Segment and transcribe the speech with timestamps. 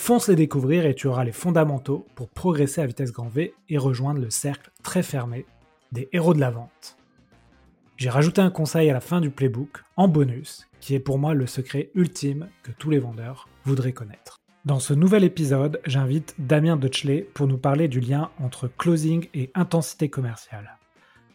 [0.00, 3.76] Fonce les découvrir et tu auras les fondamentaux pour progresser à vitesse grand V et
[3.76, 5.44] rejoindre le cercle très fermé
[5.92, 6.96] des héros de la vente.
[7.98, 11.34] J'ai rajouté un conseil à la fin du playbook, en bonus, qui est pour moi
[11.34, 14.38] le secret ultime que tous les vendeurs voudraient connaître.
[14.64, 19.50] Dans ce nouvel épisode, j'invite Damien Dutchley pour nous parler du lien entre closing et
[19.54, 20.78] intensité commerciale.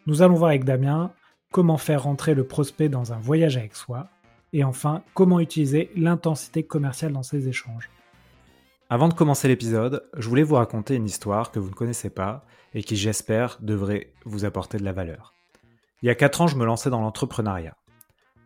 [0.07, 1.11] Nous allons voir avec Damien
[1.51, 4.07] comment faire rentrer le prospect dans un voyage avec soi,
[4.53, 7.89] et enfin comment utiliser l'intensité commerciale dans ses échanges.
[8.89, 12.45] Avant de commencer l'épisode, je voulais vous raconter une histoire que vous ne connaissez pas
[12.73, 15.33] et qui j'espère devrait vous apporter de la valeur.
[16.01, 17.77] Il y a 4 ans, je me lançais dans l'entrepreneuriat.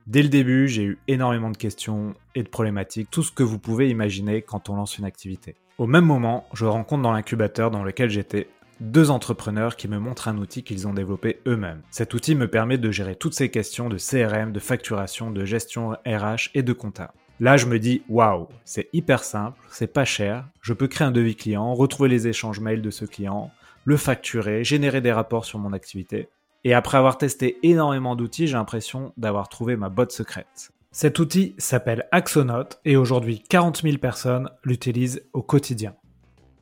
[0.05, 3.59] Dès le début, j'ai eu énormément de questions et de problématiques, tout ce que vous
[3.59, 5.55] pouvez imaginer quand on lance une activité.
[5.79, 8.47] Au même moment, je rencontre dans l'incubateur dans lequel j'étais
[8.79, 11.81] deux entrepreneurs qui me montrent un outil qu'ils ont développé eux-mêmes.
[11.89, 15.91] Cet outil me permet de gérer toutes ces questions de CRM, de facturation, de gestion
[16.05, 17.13] RH et de compta.
[17.39, 21.11] Là, je me dis waouh, c'est hyper simple, c'est pas cher, je peux créer un
[21.11, 23.51] devis client, retrouver les échanges mails de ce client,
[23.85, 26.29] le facturer, générer des rapports sur mon activité.
[26.63, 30.71] Et après avoir testé énormément d'outils, j'ai l'impression d'avoir trouvé ma botte secrète.
[30.91, 35.93] Cet outil s'appelle Axonote et aujourd'hui 40 000 personnes l'utilisent au quotidien.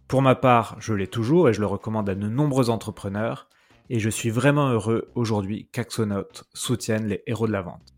[0.09, 3.47] Pour ma part, je l'ai toujours et je le recommande à de nombreux entrepreneurs
[3.89, 7.93] et je suis vraiment heureux aujourd'hui qu'Axonote soutienne les héros de la vente.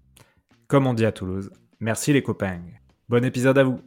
[0.68, 2.62] Comme on dit à Toulouse, merci les copains.
[3.10, 3.80] Bon épisode à vous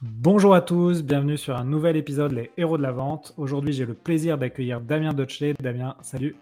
[0.00, 3.34] Bonjour à tous, bienvenue sur un nouvel épisode Les Héros de la Vente.
[3.36, 5.54] Aujourd'hui, j'ai le plaisir d'accueillir Damien Dutchley.
[5.60, 6.34] Damien, salut.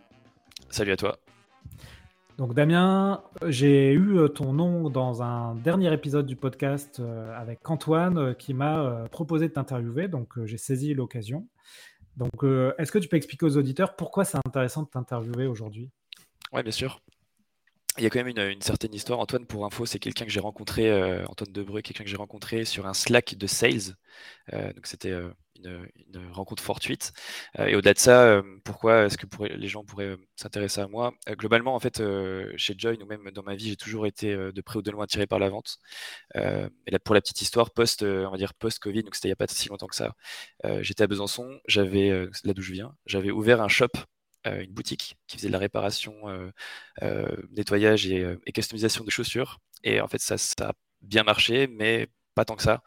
[0.71, 1.19] Salut à toi.
[2.39, 7.69] Donc Damien, j'ai eu euh, ton nom dans un dernier épisode du podcast euh, avec
[7.69, 11.47] Antoine euh, qui m'a proposé de t'interviewer, donc j'ai saisi l'occasion.
[12.17, 12.45] Donc
[12.79, 15.91] est-ce que tu peux expliquer aux auditeurs pourquoi c'est intéressant de t'interviewer aujourd'hui?
[16.53, 17.01] Oui, bien sûr
[17.99, 19.19] il y a quand même une, certaine histoire.
[19.19, 22.65] Antoine, pour info, c'est quelqu'un que j'ai rencontré, euh, Antoine Debreu, quelqu'un que j'ai rencontré
[22.65, 23.97] sur un Slack de sales.
[24.53, 27.13] Euh, donc c'était euh, une, rencontre fortuite.
[27.59, 31.13] et au-delà de ça, pourquoi est-ce que les gens pourraient s'intéresser à moi?
[31.31, 32.03] Globalement, en fait,
[32.57, 35.05] chez Join ou même dans ma vie, j'ai toujours été de près ou de loin
[35.05, 35.79] attiré par la vente.
[36.35, 39.35] et là, pour la petite histoire, post, on va dire post-Covid, donc c'était il n'y
[39.35, 40.15] a pas si longtemps que ça.
[40.81, 42.09] J'étais à Besançon, j'avais
[42.45, 43.89] là d'où je viens, j'avais ouvert un shop
[44.45, 46.51] une boutique qui faisait de la réparation, euh,
[47.03, 49.61] euh, nettoyage et, customisation de chaussures.
[49.85, 52.83] Et en fait, ça, ça a bien marché, mais pas tant que ça.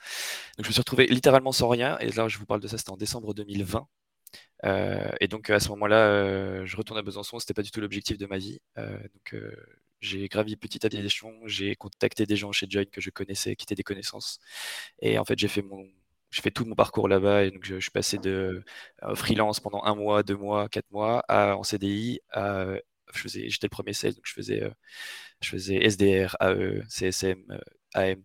[0.57, 1.97] Donc je me suis retrouvé littéralement sans rien.
[1.99, 3.87] Et là, je vous parle de ça, c'était en décembre 2020.
[5.19, 7.39] et donc à ce moment-là, je retourne à Besançon.
[7.39, 8.59] C'était pas du tout l'objectif de ma vie.
[8.77, 9.35] donc
[10.01, 11.33] j'ai gravi petit à petit l'échelon.
[11.47, 14.39] J'ai contacté des gens chez Join que je connaissais, qui étaient des connaissances.
[14.99, 15.85] Et en fait, j'ai fait mon
[16.33, 18.63] j'ai fait tout mon parcours là-bas et donc je, suis passé de
[19.03, 22.21] euh, freelance pendant un mois, deux mois, quatre mois à, en CDI.
[22.31, 22.65] À,
[23.23, 24.71] j'étais le premier sales, donc je faisais, euh,
[25.41, 27.59] je faisais SDR, AE, CSM, euh,
[27.93, 28.23] AM.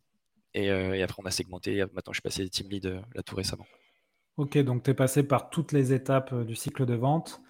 [0.55, 0.71] Et,
[1.03, 1.77] après, on a segmenté.
[1.93, 3.67] maintenant, je suis passé team lead là tout récemment.
[4.39, 7.43] Ok, donc tu es passé par toutes les étapes du cycle de vente.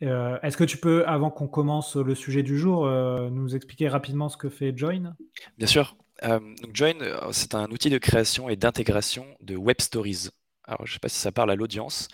[0.00, 4.36] Est-ce que tu peux, avant qu'on commence le sujet du jour, nous expliquer rapidement ce
[4.36, 5.14] que fait Join?
[5.58, 5.96] Bien sûr.
[6.24, 10.28] Euh, donc Join, euh, c'est un outil de création et d'intégration de web stories.
[10.64, 12.08] Alors, je ne sais pas si ça parle à l'audience,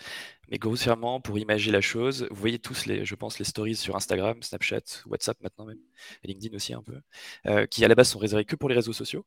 [0.49, 3.95] mais grossièrement, pour imaginer la chose, vous voyez tous, les, je pense, les stories sur
[3.95, 5.79] Instagram, Snapchat, WhatsApp maintenant même,
[6.23, 6.99] LinkedIn aussi un peu,
[7.45, 9.25] euh, qui à la base sont réservés que pour les réseaux sociaux.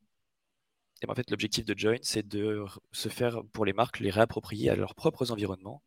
[1.02, 4.70] Et en fait, l'objectif de Join, c'est de se faire, pour les marques, les réapproprier
[4.70, 5.82] à leurs propres environnements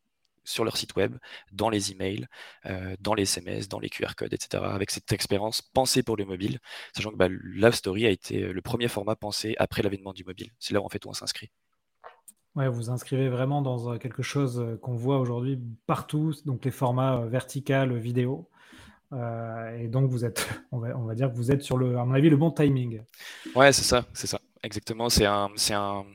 [0.47, 1.17] sur leur site web,
[1.51, 2.25] dans les emails,
[2.65, 4.63] euh, dans les SMS, dans les QR codes, etc.
[4.63, 6.59] Avec cette expérience pensée pour le mobile,
[6.95, 10.51] sachant que bah, Love Story a été le premier format pensé après l'avènement du mobile.
[10.59, 11.51] C'est là où en fait on s'inscrit.
[12.55, 16.71] Ouais, vous inscrivez vraiment dans euh, quelque chose euh, qu'on voit aujourd'hui partout, donc les
[16.71, 18.49] formats vertical, vidéo.
[19.11, 22.05] et donc vous êtes, on va, on va, dire que vous êtes sur le, à
[22.05, 23.01] mon avis, le bon timing.
[23.53, 25.09] Ouais, c'est ça, c'est ça, exactement.
[25.09, 26.05] C'est un, un,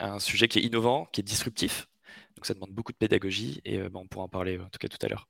[0.00, 1.86] un sujet qui est innovant, qui est disruptif,
[2.42, 4.78] donc ça demande beaucoup de pédagogie et euh, bah, on pourra en parler en tout
[4.80, 5.28] cas tout à l'heure.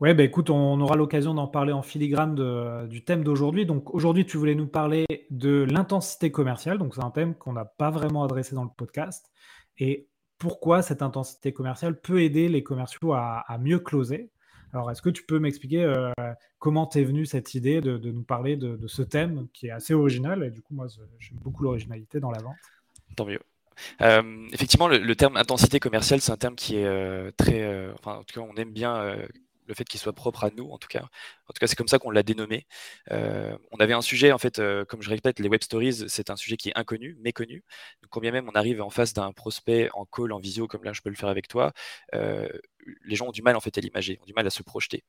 [0.00, 3.66] Ouais, bah écoute, on aura l'occasion d'en parler en filigrane du thème d'aujourd'hui.
[3.66, 6.78] Donc aujourd'hui, tu voulais nous parler de l'intensité commerciale.
[6.78, 9.30] Donc c'est un thème qu'on n'a pas vraiment adressé dans le podcast.
[9.78, 10.08] Et
[10.38, 14.32] pourquoi cette intensité commerciale peut aider les commerciaux à, mieux closer?
[14.72, 16.10] Alors est-ce que tu peux m'expliquer euh,
[16.58, 19.94] comment t'es venue cette idée de, nous parler de, de, ce thème qui est assez
[19.94, 20.42] original?
[20.42, 20.88] Et du coup, moi,
[21.20, 22.56] j'aime beaucoup l'originalité dans la vente.
[23.14, 23.38] Tant mieux.
[24.00, 27.90] Effectivement, le, terme intensité commerciale, c'est un terme qui est très.
[27.94, 29.16] enfin, en tout cas, on aime bien
[29.66, 31.02] le fait qu'il soit propre à nous, en tout cas.
[31.48, 32.66] En tout cas, c'est comme ça qu'on l'a dénommé.
[33.10, 36.30] Euh, on avait un sujet, en fait, euh, comme je répète, les web stories, c'est
[36.30, 37.64] un sujet qui est inconnu, méconnu.
[38.02, 40.84] Donc, quand bien même on arrive en face d'un prospect en call, en visio, comme
[40.84, 41.72] là je peux le faire avec toi,
[42.14, 42.48] euh,
[43.04, 45.04] les gens ont du mal en fait à l'imager, ont du mal à se projeter.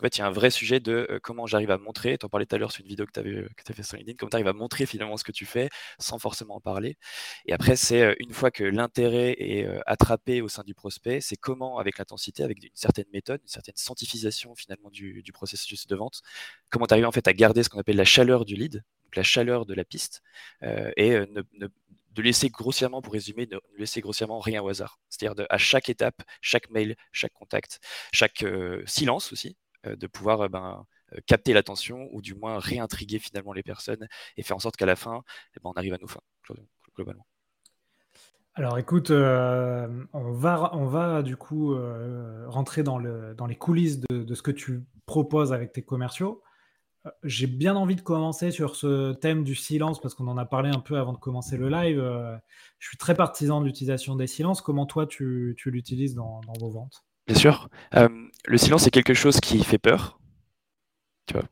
[0.00, 2.24] En fait, il y a un vrai sujet de euh, comment j'arrive à montrer, tu
[2.24, 4.16] en parlais tout à l'heure sur une vidéo que tu euh, as fait sur LinkedIn,
[4.16, 5.68] comment tu arrives à montrer finalement ce que tu fais
[5.98, 6.96] sans forcément en parler.
[7.44, 11.36] Et après, c'est euh, une fois que l'intérêt est attrapé au sein du prospect, c'est
[11.36, 16.22] comment, avec l'intensité, avec une certaine méthode, une certaine sanctification finalement du, processus de vente,
[16.70, 19.16] comment tu arrives en fait à garder ce qu'on appelle la chaleur du lead, donc
[19.16, 20.22] la chaleur de la piste,
[20.96, 21.18] et
[22.12, 24.98] de laisser grossièrement, pour résumer, de laisser grossièrement rien au hasard.
[25.10, 27.80] C'est-à-dire à chaque étape, chaque mail, chaque contact,
[28.12, 28.44] chaque
[28.86, 33.62] silence aussi, de pouvoir euh, ben, euh, capter l'attention ou du moins réintriguer finalement les
[33.62, 34.06] personnes
[34.36, 35.22] et faire en sorte qu'à la fin,
[35.56, 36.20] eh ben, on arrive à nos fins,
[36.94, 37.26] globalement.
[38.54, 41.74] Alors écoute, on, va, on va du coup
[42.46, 46.42] rentrer dans, le, dans les coulisses de, ce que tu proposes avec tes commerciaux.
[47.22, 50.68] J'ai bien envie de commencer sur ce thème du silence parce qu'on en a parlé
[50.68, 52.02] un peu avant de commencer le live.
[52.80, 54.60] je suis très partisan de l'utilisation des silences.
[54.60, 57.04] Comment toi tu, l'utilises dans, vos ventes?
[57.26, 57.68] Bien sûr.
[57.94, 58.08] Euh,
[58.46, 60.18] le silence, c'est quelque chose qui fait peur.
[61.26, 61.44] Tu vois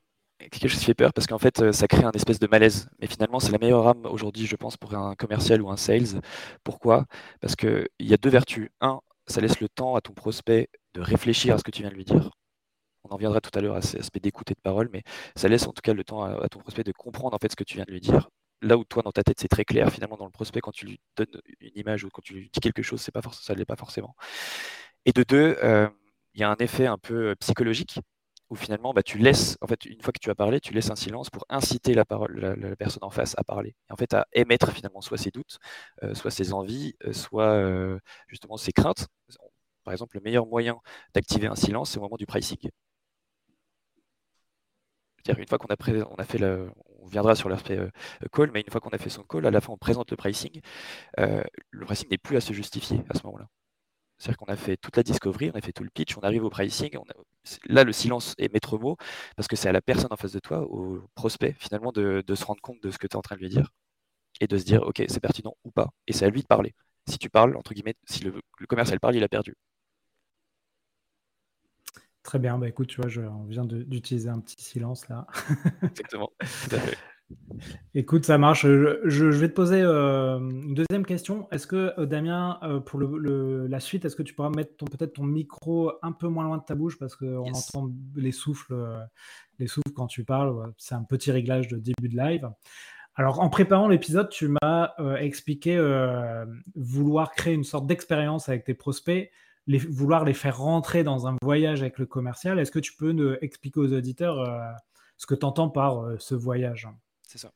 [0.50, 2.88] quelque chose qui fait peur parce qu'en fait, euh, ça crée un espèce de malaise.
[3.00, 6.20] Mais finalement, c'est la meilleure arme aujourd'hui, je pense, pour un commercial ou un sales.
[6.64, 7.06] Pourquoi?
[7.40, 8.70] Parce qu'il y a deux vertus.
[8.80, 11.90] Un, ça laisse le temps à ton prospect de réfléchir à ce que tu viens
[11.90, 12.30] de lui dire.
[13.04, 15.02] On en viendra tout à l'heure à cet aspect d'écoute et de parole, mais
[15.36, 17.56] ça laisse en tout cas le temps à, ton prospect de comprendre en fait ce
[17.56, 18.28] que tu viens de lui dire.
[18.60, 20.86] Là où toi, dans ta tête, c'est très clair, finalement, dans le prospect, quand tu
[20.86, 23.58] lui donnes une image ou quand tu lui dis quelque chose, c'est pas ça ne
[23.58, 24.16] l'est pas forcément.
[25.08, 25.88] Et de deux, euh,
[26.34, 27.98] il y a un effet un peu euh, psychologique
[28.50, 29.56] où finalement bah, tu laisses,
[29.86, 33.08] une fois que tu as parlé, tu laisses un silence pour inciter la, personne en
[33.08, 33.74] face à parler.
[33.88, 35.58] Et en fait, à émettre finalement soit ses doutes,
[36.02, 37.58] euh, soit ses envies, soit
[38.28, 39.08] justement ses craintes.
[39.82, 40.78] Par exemple, le meilleur moyen
[41.14, 42.68] d'activer un silence, c'est au moment du pricing.
[45.26, 45.76] Une fois qu'on a,
[46.24, 46.42] fait
[47.00, 47.78] on viendra sur l'aspect
[48.32, 50.18] call, mais une fois qu'on a fait son call, à la fin on présente le
[50.18, 50.60] pricing.
[51.16, 53.48] le pricing n'est plus à se justifier à ce moment-là.
[54.18, 56.44] C'est-à-dire qu'on a fait toute la discovery, on a fait tout le pitch, on arrive
[56.44, 56.90] au pricing.
[57.66, 58.96] Là, le silence est maître mot
[59.36, 62.44] parce que c'est à la personne en face de toi, au prospect, finalement, de, se
[62.44, 63.70] rendre compte de ce que tu es en train de lui dire
[64.40, 65.90] et de se dire, OK, c'est pertinent ou pas.
[66.06, 66.74] Et c'est à lui de parler.
[67.06, 68.34] Si tu parles, entre guillemets, si le,
[68.68, 69.54] commercial parle, il a perdu.
[72.22, 75.26] Très bien, bah écoute, tu vois, je, on vient d'utiliser un petit silence là.
[75.82, 76.98] Exactement, tout à fait.
[77.94, 78.62] Écoute, ça marche.
[78.62, 81.48] Je, vais te poser euh, une deuxième question.
[81.50, 85.24] Est-ce que, euh, Damien, euh, pour la suite, est-ce que tu pourras mettre peut-être ton
[85.24, 88.74] micro un peu moins loin de ta bouche parce qu'on entend les souffles,
[89.58, 90.72] les souffles quand tu parles.
[90.78, 92.48] C'est un petit réglage de début de live.
[93.14, 95.76] Alors, en préparant l'épisode, tu m'as expliqué
[96.76, 99.30] vouloir créer une sorte d'expérience avec tes prospects,
[99.66, 102.58] vouloir les faire rentrer dans un voyage avec le commercial.
[102.58, 104.48] Est-ce que tu peux nous expliquer aux auditeurs
[105.16, 106.88] ce que tu entends par ce voyage?
[107.28, 107.52] C'est ça.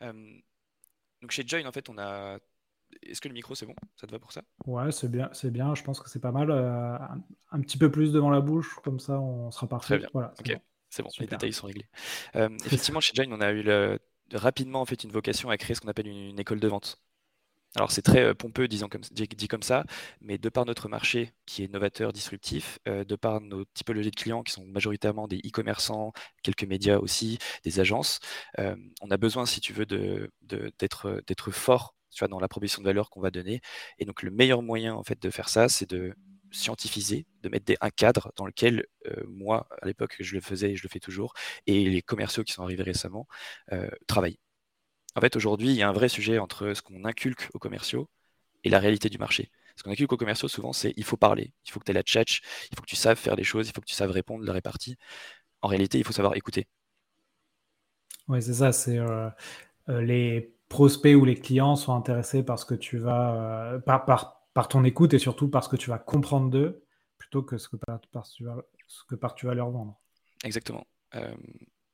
[0.00, 2.38] donc chez Join, en fait, on a.
[3.02, 3.74] Est-ce que le micro c'est bon?
[3.96, 4.42] Ça te va pour ça?
[4.66, 5.74] Ouais, c'est bien, c'est bien.
[5.74, 6.50] Je pense que c'est pas mal.
[6.50, 6.96] Euh,
[7.50, 9.94] un, petit peu plus devant la bouche, comme ça, on sera parfait.
[9.94, 10.08] Très bien.
[10.14, 11.10] Voilà, ok, c'est bon.
[11.18, 11.88] Les détails sont réglés.
[12.64, 13.98] effectivement, chez Join, on a eu le,
[14.32, 16.98] rapidement en fait une vocation à créer ce qu'on appelle une école de vente.
[17.76, 19.84] Alors c'est très euh, pompeux comme, dit, comme ça,
[20.20, 24.16] mais de par notre marché qui est novateur, disruptif, euh, de par nos typologies de
[24.16, 28.20] clients qui sont majoritairement des e-commerçants, quelques médias aussi, des agences,
[28.58, 31.94] euh, on a besoin, si tu veux, d'être fort
[32.28, 33.60] dans la proposition de valeur qu'on va donner.
[33.98, 36.14] Et donc le meilleur moyen en fait de faire ça, c'est de
[36.50, 38.86] scientifiser, de mettre un cadre dans lequel
[39.28, 41.34] moi, à l'époque, je le faisais et je le fais toujours,
[41.66, 43.28] et les commerciaux qui sont arrivés récemment
[44.06, 44.38] travaillent.
[45.18, 48.08] En fait, aujourd'hui, il y a un vrai sujet entre ce qu'on inculque aux commerciaux
[48.62, 49.50] et la réalité du marché.
[49.74, 51.94] Ce qu'on inculque aux commerciaux, souvent, c'est il faut parler, il faut que tu aies
[51.94, 54.12] la tchatch, il faut que tu saves faire les choses, il faut que tu saves
[54.12, 54.96] répondre, la répartie.
[55.60, 56.68] En réalité, il faut savoir écouter.
[58.28, 58.70] Oui, c'est ça.
[58.70, 59.28] C'est euh,
[59.88, 64.04] euh, les prospects ou les clients sont intéressés par ce que tu vas, euh, par,
[64.04, 66.84] par, ton écoute et surtout par ce que tu vas comprendre d'eux,
[67.16, 69.98] plutôt que ce que par, ce que par tu vas leur vendre.
[70.44, 70.86] Exactement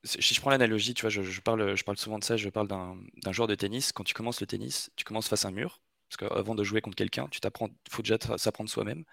[0.04, 2.68] si je prends l'analogie, tu vois, je, parle, je parle souvent de ça, je parle
[2.68, 3.92] d'un joueur de tennis.
[3.92, 5.80] Quand tu commences le tennis, tu commences face à un mur.
[6.11, 9.04] Parce qu'avant de jouer contre quelqu'un, tu t'apprends, faut déjà s'apprendre soi-même.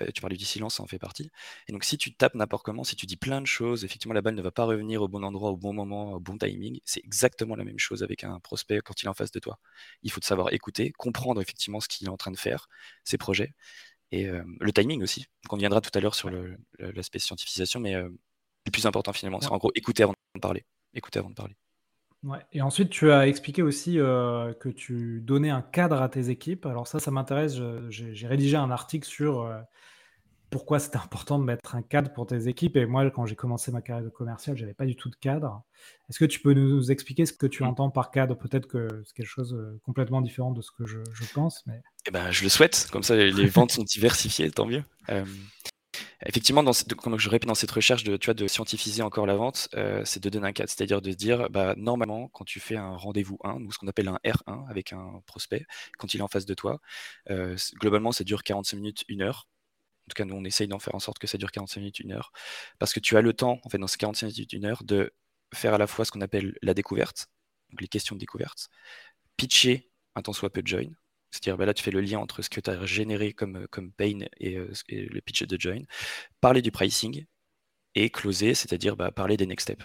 [0.00, 1.30] Euh, tu parlais du silence, ça en fait partie.
[1.68, 4.22] Et donc, si tu tapes n'importe comment, si tu dis plein de choses, effectivement, la
[4.22, 6.80] balle ne va pas revenir au bon endroit, au bon moment, au bon timing.
[6.84, 9.58] C'est exactement la même chose avec un prospect quand il est en face de toi.
[10.02, 12.68] Il faut savoir écouter, comprendre effectivement ce qu'il est en train de faire,
[13.04, 13.54] ses projets,
[14.10, 15.26] et euh, le timing aussi.
[15.44, 16.30] Donc, on viendra tout à l'heure sur
[16.78, 18.08] l'aspect scientifisation, mais euh,
[18.66, 20.64] le plus important finalement, c'est en gros écouter avant de parler.
[20.94, 21.56] Écouter avant de parler.
[22.22, 22.38] Ouais.
[22.52, 26.66] Et ensuite, tu as expliqué aussi euh, que tu donnais un cadre à tes équipes.
[26.66, 27.56] Alors ça, ça m'intéresse.
[27.90, 29.60] J'ai rédigé un article sur euh,
[30.48, 32.76] pourquoi c'était important de mettre un cadre pour tes équipes.
[32.76, 35.64] Et moi, quand j'ai commencé ma carrière de commercial, j'avais pas du tout de cadre.
[36.08, 37.66] Est-ce que tu peux nous expliquer ce que tu mmh.
[37.66, 38.36] entends par cadre?
[38.36, 41.00] Peut-être que c'est quelque chose euh, complètement différent de ce que je,
[41.34, 41.66] pense.
[41.66, 41.82] Mais...
[42.06, 42.86] Eh ben, je le souhaite.
[42.92, 44.84] Comme ça, les ventes sont diversifiées, tant mieux.
[46.26, 50.02] Effectivement, dans comme je répète dans cette recherche de, tu scientifiser encore la vente, euh,
[50.04, 53.38] c'est de donner un cadre, c'est-à-dire de dire, bah, normalement, quand tu fais un rendez-vous
[53.42, 55.66] 1, ou ce qu'on appelle un R1 avec un prospect,
[55.98, 56.80] quand il est en face de toi,
[57.30, 59.48] euh, globalement, ça dure 45 minutes, une heure.
[60.06, 62.00] En tout cas, nous, on essaye d'en faire en sorte que ça dure 45 minutes,
[62.00, 62.32] une heure,
[62.78, 65.12] parce que tu as le temps, en fait, dans ces 45 minutes, une heure, de
[65.54, 67.28] faire à la fois ce qu'on appelle la découverte,
[67.70, 68.68] donc les questions de découverte,
[69.36, 70.92] pitcher un tant soit peu join,
[71.32, 73.90] c'est-à-dire, bah là, tu fais le lien entre ce que tu as généré comme, euh,
[73.96, 75.80] pain euh, et, le pitch de join,
[76.40, 77.24] parler du pricing
[77.94, 79.84] et closer, c'est-à-dire bah, parler des next steps.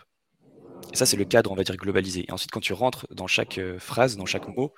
[0.94, 2.26] Ça, c'est le cadre, on va dire, globalisé.
[2.28, 4.74] Et ensuite, quand tu rentres dans chaque euh, phrase, dans chaque mot,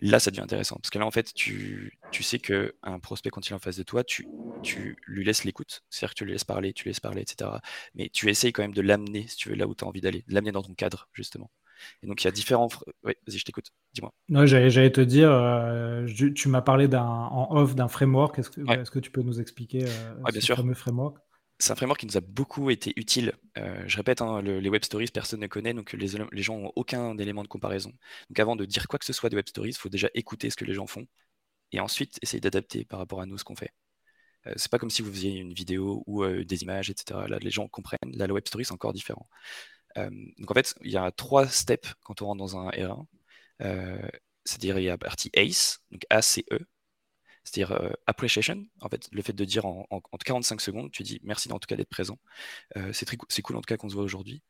[0.00, 0.76] là, ça devient intéressant.
[0.76, 3.76] Parce que là, en fait, tu, tu sais qu'un prospect, quand il est en face
[3.76, 4.26] de toi, tu,
[4.62, 5.84] tu lui laisses l'écoute.
[5.88, 7.50] C'est-à-dire que tu le laisses parler, tu le laisses parler, etc.
[7.94, 10.00] Mais tu essayes quand même de l'amener, si tu veux, là où tu as envie
[10.00, 11.50] d'aller, de l'amener dans ton cadre, justement.
[12.02, 12.68] Et donc, il y a différents.
[13.04, 13.70] Oui, vas-y, je t'écoute.
[13.94, 14.12] Dis-moi.
[14.28, 18.38] Non, j'allais te dire, euh, tu m'as parlé en off d'un framework.
[18.38, 21.18] Est-ce que, que, tu peux nous expliquer euh, ce fameux framework?
[21.60, 23.32] C'est un framework qui nous a beaucoup été utile.
[23.56, 26.72] Euh, je répète, hein, les web stories, personne ne connaît, donc les, les gens n'ont
[26.76, 27.92] aucun élément de comparaison.
[28.30, 30.50] Donc avant de dire quoi que ce soit des web stories, il faut déjà écouter
[30.50, 31.04] ce que les gens font
[31.72, 33.72] et ensuite essayer d'adapter par rapport à nous ce qu'on fait.
[34.46, 37.20] Euh, c'est pas comme si vous faisiez une vidéo ou euh, des images, etc.
[37.28, 37.98] Là, les gens comprennent.
[38.14, 39.28] Là, la web story, c'est encore différent.
[39.98, 43.06] Euh, donc en fait, il y a trois steps quand on rentre dans un R1.
[43.62, 44.08] Euh,
[44.44, 46.40] c'est-à-dire il y a la partie ACE, donc ACE,
[47.44, 49.86] c'est-à-dire euh, appreciation, en fait, le fait de dire en,
[50.24, 52.18] 45 secondes, tu dis merci en tout cas d'être présent.
[52.92, 54.42] c'est cool en tout cas qu'on se voit aujourd'hui.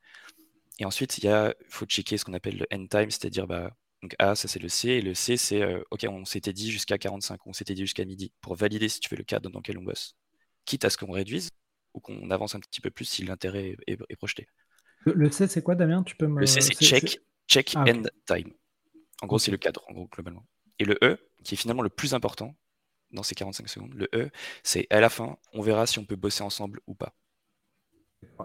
[0.78, 4.34] Et ensuite, il faut checker ce qu'on appelle le end time, c'est-à-dire bah, donc A,
[4.36, 7.52] ça c'est le C, et le C c'est OK, on s'était dit jusqu'à 45, on
[7.52, 10.16] s'était dit jusqu'à midi, pour valider si tu veux le cadre dans lequel on bosse.
[10.64, 11.50] Quitte à ce qu'on réduise
[11.94, 14.48] ou qu'on avance un petit peu plus si l'intérêt est projeté.
[15.12, 16.02] Le, C, c'est quoi, Damien?
[16.02, 16.40] Tu peux me...
[16.40, 18.52] Le C, c'est check, check ah, end time.
[19.22, 20.46] En gros, c'est le cadre, en gros, globalement.
[20.78, 22.54] Et le E, qui est finalement le plus important
[23.10, 24.30] dans ces 45 secondes, le E,
[24.62, 27.14] c'est à la fin, on verra si on peut bosser ensemble ou pas.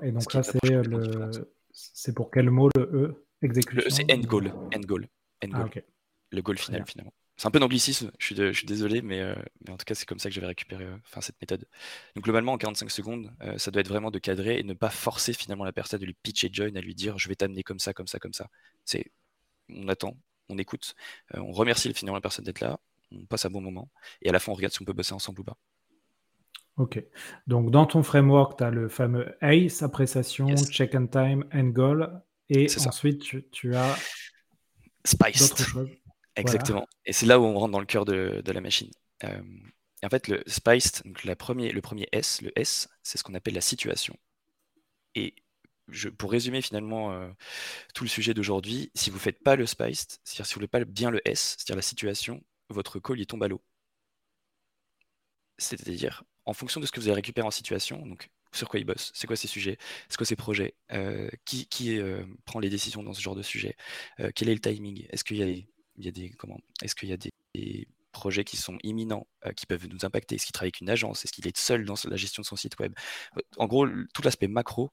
[0.01, 1.31] Et donc ça, c'est le...
[1.71, 3.25] C'est pour quel mot le E?
[3.41, 4.53] Exécution c'est end goal.
[4.73, 5.07] End goal.
[5.43, 5.83] End ah, goal.
[6.31, 7.13] Le goal final, finalement.
[7.43, 9.35] C'est un peu d'anglicisme, je suis, je suis désolé, mais, euh,
[9.65, 11.67] mais, en tout cas, c'est comme ça que j'avais récupéré euh, cette méthode.
[12.15, 14.89] Donc, globalement, en 45 secondes, euh, ça doit être vraiment de cadrer et ne pas
[14.89, 17.79] forcer finalement la personne à lui pitcher join, à lui dire je vais t'amener comme
[17.79, 18.47] ça, comme ça, comme ça.
[18.85, 19.11] C'est
[19.67, 20.15] on attend,
[20.47, 20.95] on écoute,
[21.33, 22.79] on remercie finalement la personne d'être là,
[23.11, 23.89] on passe un bon moment
[24.21, 25.57] et à la fin, on regarde si on peut bosser ensemble ou pas.
[26.77, 27.03] Ok.
[27.45, 32.21] Donc, dans ton framework, tu as le fameux ACE, appréciation, check and time, end goal.
[32.47, 33.97] Et ensuite, tu, tu, as
[35.05, 35.65] Spiced.
[36.35, 36.87] Exactement.
[37.05, 38.91] Et c'est là où on rentre dans le cœur de, la machine.
[39.23, 39.41] Euh,
[40.03, 43.53] en fait, le spiced, donc premier, le premier S, le S, c'est ce qu'on appelle
[43.53, 44.17] la situation.
[45.15, 45.35] Et
[46.17, 47.29] pour résumer finalement euh,
[47.93, 50.65] tout le sujet d'aujourd'hui, si vous ne faites pas le spiced, c'est-à-dire si vous ne
[50.65, 53.61] pas bien le S, c'est-à-dire la situation, votre call il tombe à l'eau.
[55.57, 58.85] C'est-à-dire, en fonction de ce que vous avez récupéré en situation, donc sur quoi il
[58.85, 59.77] bosse, c'est quoi ses sujets,
[60.09, 61.67] c'est quoi ses projets, euh, qui,
[62.45, 63.75] prend les décisions dans ce genre de sujet,
[64.35, 65.63] quel est le timing, est-ce qu'il y a
[65.97, 69.51] il y a des comment Est-ce qu'il y a des, projets qui sont imminents, euh,
[69.53, 70.35] qui peuvent nous impacter?
[70.35, 71.25] Est-ce qu'il travaille avec une agence?
[71.25, 72.93] Est-ce qu'il est seul dans la gestion de son site web?
[73.57, 74.91] En gros, tout l'aspect macro.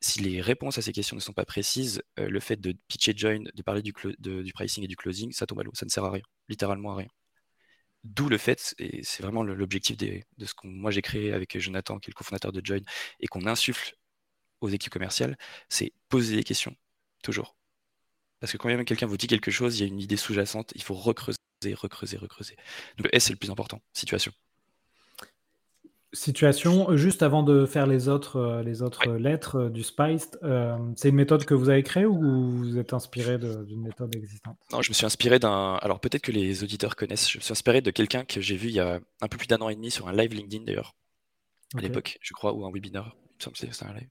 [0.00, 3.14] Si les réponses à ces questions ne sont pas précises, euh, le fait de pitcher
[3.16, 5.72] join, de parler du, du pricing et du closing, ça tombe à l'eau.
[5.74, 7.08] Ça ne sert à rien, littéralement à rien.
[8.04, 11.98] D'où le fait, et c'est vraiment l'objectif de ce que moi j'ai créé avec Jonathan,
[11.98, 12.80] qui est le cofondateur de Join,
[13.20, 13.94] et qu'on insuffle
[14.60, 15.36] aux équipes commerciales,
[15.68, 16.74] c'est poser des questions,
[17.22, 17.56] toujours.
[18.40, 20.72] Parce que quand même quelqu'un vous dit quelque chose, il y a une idée sous-jacente,
[20.74, 21.38] il faut recreuser,
[21.74, 22.56] recreuser, recreuser.
[22.96, 24.32] Donc le S, c'est le plus important, situation.
[26.12, 30.76] Situation, juste avant de faire les autres, euh, les autres lettres euh, du Spice, euh,
[30.96, 34.58] c'est une méthode que vous avez créée ou vous êtes inspiré d'une méthode existante?
[34.72, 35.74] Non, je me suis inspiré d'un.
[35.74, 37.30] Alors peut-être que les auditeurs connaissent.
[37.30, 39.46] Je me suis inspiré de quelqu'un que j'ai vu il y a un peu plus
[39.46, 40.96] d'un an et demi sur un live LinkedIn d'ailleurs,
[41.76, 43.14] à l'époque, je crois, ou un webinaire.
[43.14, 44.08] Il me semble que c'était un live.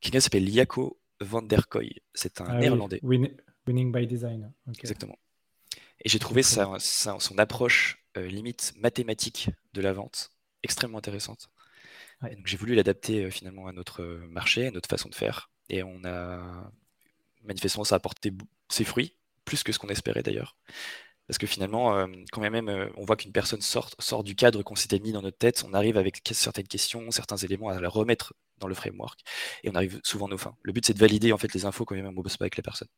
[0.00, 2.00] Quelqu'un s'appelle Liako van der Koy.
[2.14, 3.00] C'est un ah néerlandais.
[3.02, 3.18] Oui,
[3.66, 4.52] Winning by design.
[4.78, 5.16] Exactement.
[6.04, 10.30] Et j'ai trouvé sa, son approche euh, limite mathématique de la vente
[10.62, 11.50] extrêmement intéressante.
[12.22, 15.50] donc j'ai voulu l'adapter euh, finalement à notre euh, marché, à notre façon de faire.
[15.68, 16.70] Et on a
[17.42, 18.32] manifestement ça a apporté
[18.68, 20.56] ses fruits, plus que ce qu'on espérait d'ailleurs.
[21.26, 25.00] Parce que finalement, quand même, on voit qu'une personne sort, sort du cadre qu'on s'était
[25.00, 28.68] mis dans notre tête, on arrive avec certaines questions, certains éléments à la remettre dans
[28.68, 29.20] le framework,
[29.64, 30.56] et on arrive souvent à nos fins.
[30.62, 32.44] Le but, c'est de valider en fait les infos quand même on ne bosse pas
[32.44, 32.88] avec la personne.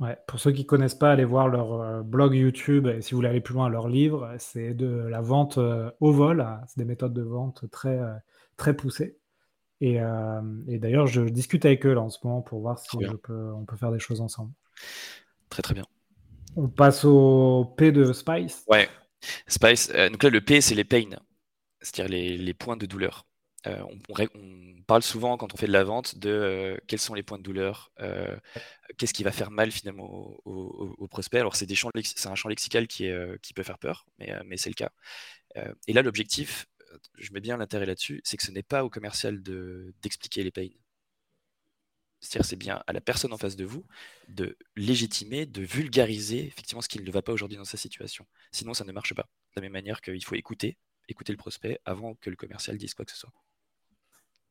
[0.00, 3.18] Ouais, pour ceux qui connaissent pas, allez voir leur euh, blog YouTube et si vous
[3.18, 4.34] voulez aller plus loin, leur livre.
[4.38, 6.40] C'est de la vente euh, au vol.
[6.40, 6.62] Hein.
[6.66, 8.14] C'est des méthodes de vente très, euh,
[8.56, 9.18] très poussées.
[9.82, 9.94] Et,
[10.68, 13.50] et d'ailleurs, je discute avec eux là en ce moment pour voir si je peux,
[13.54, 14.52] on peut faire des choses ensemble.
[15.48, 15.86] Très très bien.
[16.54, 18.62] On passe au P de Spice.
[18.68, 18.90] Ouais.
[19.46, 19.90] Spice.
[19.90, 21.16] donc là, le P, c'est les pains,
[21.80, 23.24] c'est-à-dire les, les points de douleur.
[23.66, 27.22] Euh, on, parle souvent quand on fait de la vente de euh, quels sont les
[27.22, 28.36] points de douleur, euh,
[28.96, 30.08] qu'est-ce qui va faire mal finalement
[30.44, 31.38] au, prospect.
[31.38, 31.70] Alors c'est
[32.26, 33.10] un champ lexical qui,
[33.54, 34.90] peut faire peur, mais, c'est le cas.
[35.86, 36.66] et là l'objectif,
[37.18, 40.68] je mets bien l'intérêt là-dessus, c'est que ce n'est pas au commercial d'expliquer les pains.
[42.20, 43.86] C'est-à-dire c'est bien à la personne en face de vous
[44.28, 48.26] de légitimer, de vulgariser effectivement ce qui ne va pas aujourd'hui dans sa situation.
[48.52, 49.28] Sinon ça ne marche pas.
[49.56, 50.76] De la même manière qu'il faut écouter,
[51.08, 53.32] écouter le prospect avant que le commercial dise quoi que ce soit.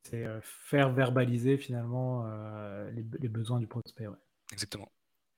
[0.02, 4.06] C'est euh, faire verbaliser finalement euh, les, besoins du prospect.
[4.52, 4.90] Exactement.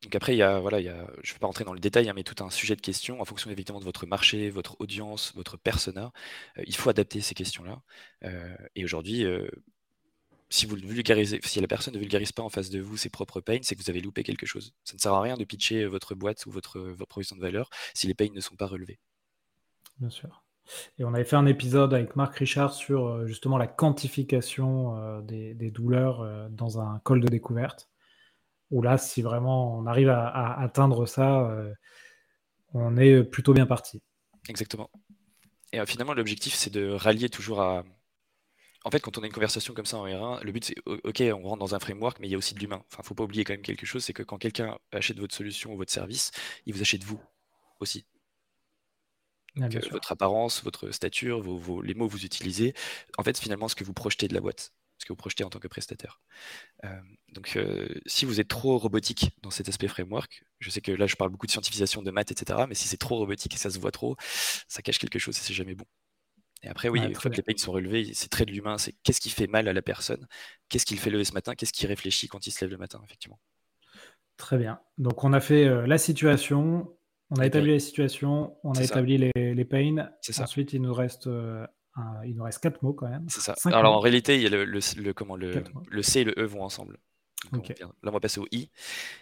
[0.02, 1.74] Donc après, il y a, voilà, il y a, je ne vais pas rentrer dans
[1.74, 4.50] le détail, hein, mais tout un sujet de questions en fonction évidemment de votre marché,
[4.50, 6.12] votre audience, votre persona.
[6.58, 7.82] Euh, il faut adapter ces questions-là.
[8.74, 9.24] et aujourd'hui,
[10.50, 13.40] si vous vulgarisez, si la personne ne vulgarise pas en face de vous ses propres
[13.40, 14.74] pains, c'est que vous avez loupé quelque chose.
[14.84, 17.70] Ça ne sert à rien de pitcher votre boîte ou votre, votre provision de valeur
[17.94, 18.98] si les pains ne sont pas relevés.
[19.98, 20.42] Bien sûr.
[20.98, 25.20] Et on avait fait un épisode avec Marc Richard sur euh, justement la quantification euh,
[25.22, 27.88] des, douleurs euh, dans un col de découverte.
[28.70, 31.54] Où là, si vraiment on arrive à, atteindre ça,
[32.72, 34.00] on est plutôt bien parti.
[34.48, 34.90] Exactement.
[35.72, 37.84] Et finalement, l'objectif, c'est de rallier toujours à.
[38.84, 41.20] En fait, quand on a une conversation comme ça en R1, le but, c'est OK,
[41.20, 42.82] on rentre dans un framework, mais il y a aussi de l'humain.
[42.90, 45.74] Enfin, faut pas oublier quand même quelque chose, c'est que quand quelqu'un achète votre solution
[45.74, 46.30] ou votre service,
[46.64, 47.20] il vous achète vous
[47.78, 48.06] aussi.
[49.60, 51.42] Ah, euh, votre apparence, votre stature,
[51.82, 52.74] les mots que vous utilisez,
[53.18, 55.50] en fait, finalement, ce que vous projetez de la boîte, ce que vous projetez en
[55.50, 56.20] tant que prestataire.
[56.84, 57.00] Euh,
[57.32, 61.06] donc, euh, si vous êtes trop robotique dans cet aspect framework, je sais que là,
[61.06, 63.68] je parle beaucoup de scientification, de maths, etc., mais si c'est trop robotique et ça
[63.68, 64.16] se voit trop,
[64.68, 65.84] ça cache quelque chose et c'est jamais bon.
[66.62, 68.94] Et après, oui, une fois que les payes sont relevés, c'est très de l'humain, c'est
[69.02, 70.28] qu'est-ce qui fait mal à la personne,
[70.68, 73.02] qu'est-ce qu'il fait lever ce matin, qu'est-ce qui réfléchit quand il se lève le matin,
[73.04, 73.40] effectivement.
[74.36, 74.80] Très bien.
[74.96, 76.88] Donc, on a fait la situation,
[77.32, 80.10] on a établi la situation, on a établi les, les pains.
[80.38, 81.66] Ensuite, il nous reste euh,
[82.24, 83.26] il nous reste quatre mots quand même.
[83.28, 83.54] C'est ça.
[83.66, 86.44] Alors en réalité, il y a le, le, comment, le, le, C et le E
[86.44, 86.98] vont ensemble.
[87.52, 88.70] là, on va passer au I.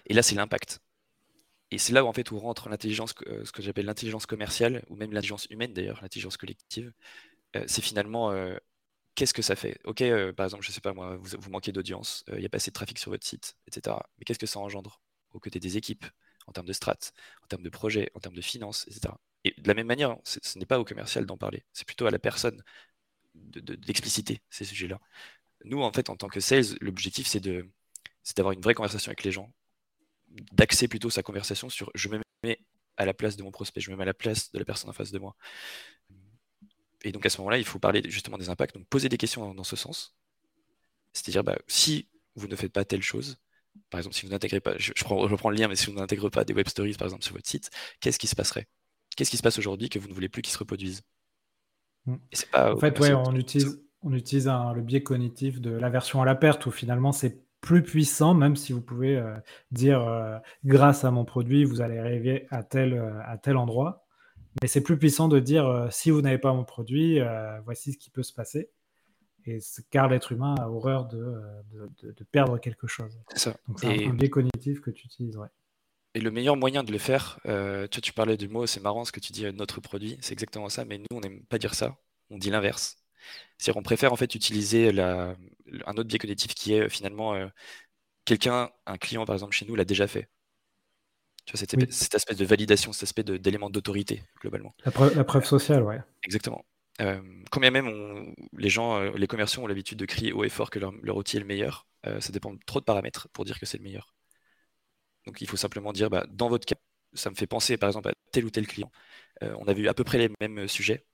[0.06, 0.80] Et là, c'est l'impact.
[1.70, 4.84] Et c'est là où en fait où rentre l'intelligence, euh, ce que j'appelle l'intelligence commerciale,
[4.88, 6.92] ou même l'intelligence humaine d'ailleurs, l'intelligence collective.
[7.54, 8.32] Euh, c'est finalement
[9.14, 9.78] qu'est-ce que ça fait?
[9.84, 10.02] Ok,
[10.36, 12.70] par exemple, je sais pas moi, vous, vous manquez d'audience, il n'y a pas assez
[12.70, 13.96] de trafic sur votre site, etc.
[14.18, 15.00] Mais qu'est-ce que ça engendre?
[15.32, 16.04] Aux côtés des équipes,
[16.46, 16.98] en termes de strat,
[17.42, 19.14] en termes de projet, en termes de finances, etc.
[19.44, 22.10] Et de la même manière, ce n'est pas au commercial d'en parler, c'est plutôt à
[22.10, 22.62] la personne
[23.34, 25.00] d'expliciter de, ces sujets-là.
[25.64, 27.40] Nous, en fait, en tant que sales, l'objectif, c'est
[28.36, 29.52] d'avoir une vraie conversation avec les gens,
[30.52, 32.60] d'axer plutôt sa conversation sur je me mets
[32.96, 34.90] à la place de mon prospect, je me mets à la place de la personne
[34.90, 35.36] en face de moi.
[37.02, 39.54] Et donc à ce moment-là, il faut parler justement des impacts, donc poser des questions
[39.54, 40.14] dans, ce sens.
[41.12, 43.38] C'est-à-dire, bah, si vous ne faites pas telle chose,
[43.90, 46.44] par exemple, si vous n'intégrez pas, je, reprends le lien, mais si vous n'intégrez pas
[46.44, 48.66] des web stories, par exemple, sur votre site, qu'est-ce qui se passerait?
[49.16, 51.02] Qu'est-ce qui se passe aujourd'hui que vous ne voulez plus qu'il se reproduise
[52.06, 52.16] mm.
[52.54, 56.66] En fait, ouais, on utilise, on utilise le biais cognitif de l'aversion à la perte,
[56.66, 59.34] où finalement c'est plus puissant, même si vous pouvez euh,
[59.70, 64.06] dire euh, grâce à mon produit, vous allez arriver à tel, euh, à tel endroit.
[64.62, 67.20] Mais c'est plus puissant de dire si vous n'avez pas mon produit,
[67.64, 68.68] voici ce qui peut se passer
[69.46, 69.58] et
[69.90, 71.36] car l'être humain a horreur de,
[71.72, 73.18] de, de, perdre quelque chose.
[73.32, 73.56] C'est ça.
[73.68, 75.48] Donc c'est un, biais cognitif que tu utilises, ouais.
[76.14, 79.04] Et le meilleur moyen de le faire, euh, tu, tu parlais du mot, c'est marrant
[79.04, 81.58] ce que tu dis, euh, notre produit, c'est exactement ça, mais nous, on n'aime pas
[81.58, 81.96] dire ça,
[82.30, 82.96] on dit l'inverse.
[83.58, 85.36] C'est-à-dire qu'on préfère en fait utiliser la,
[85.86, 87.46] un autre biais cognitif qui est finalement euh,
[88.24, 90.28] quelqu'un, un client par exemple chez nous, l'a déjà fait.
[91.44, 94.74] Tu vois, cette, cette aspect de validation, cet aspect d'élément d'autorité, globalement.
[94.84, 96.00] La preuve, la preuve sociale, ouais.
[96.24, 96.64] Exactement.
[97.00, 100.70] Euh, combien même les gens, euh, les commerciaux ont l'habitude de crier haut et fort
[100.70, 103.58] que leur, outil est le meilleur, euh, ça dépend de trop de paramètres pour dire
[103.58, 104.14] que c'est le meilleur.
[105.26, 106.76] Donc il faut simplement dire, bah, dans votre cas,
[107.14, 108.90] ça me fait penser par exemple à tel ou tel client.
[109.42, 111.04] on avait eu à peu près les mêmes sujets,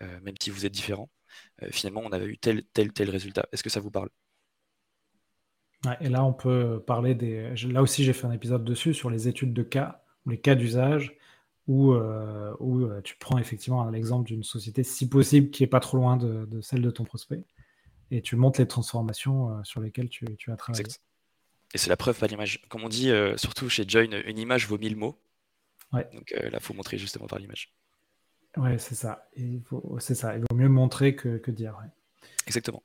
[0.00, 1.10] même si vous êtes différents.
[1.72, 3.46] finalement, on avait eu tel, tel, tel résultat.
[3.52, 4.10] Est-ce que ça vous parle?
[6.00, 7.54] Et là, on peut parler des.
[7.66, 11.16] Là aussi, j'ai fait un épisode dessus sur les études de cas les cas d'usage
[11.70, 15.98] où, euh, euh, tu prends effectivement l'exemple d'une société, si possible, qui est pas trop
[15.98, 17.44] loin de, celle de ton prospect,
[18.10, 20.84] et tu montres les transformations euh, sur lesquelles tu, as travaillé.
[21.72, 22.60] Et c'est la preuve par l'image.
[22.68, 25.16] Comme on dit, surtout chez Join, une image vaut mille mots.
[25.92, 27.72] Donc là, il faut montrer justement par l'image.
[28.56, 29.28] Ouais, c'est ça.
[30.00, 30.36] C'est ça.
[30.36, 31.78] Il vaut mieux montrer que, dire.
[32.48, 32.82] Exactement.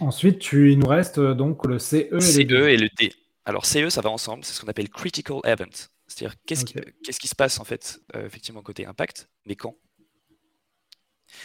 [0.00, 2.54] Ensuite, tu, il nous reste donc le CE et le D.
[2.54, 3.14] et le D.
[3.46, 5.88] Alors CE, ça va ensemble, c'est ce qu'on appelle critical event.
[6.08, 9.76] C'est-à-dire qu'est-ce qui, qui, se passe en fait, euh, effectivement, côté impact, mais quand?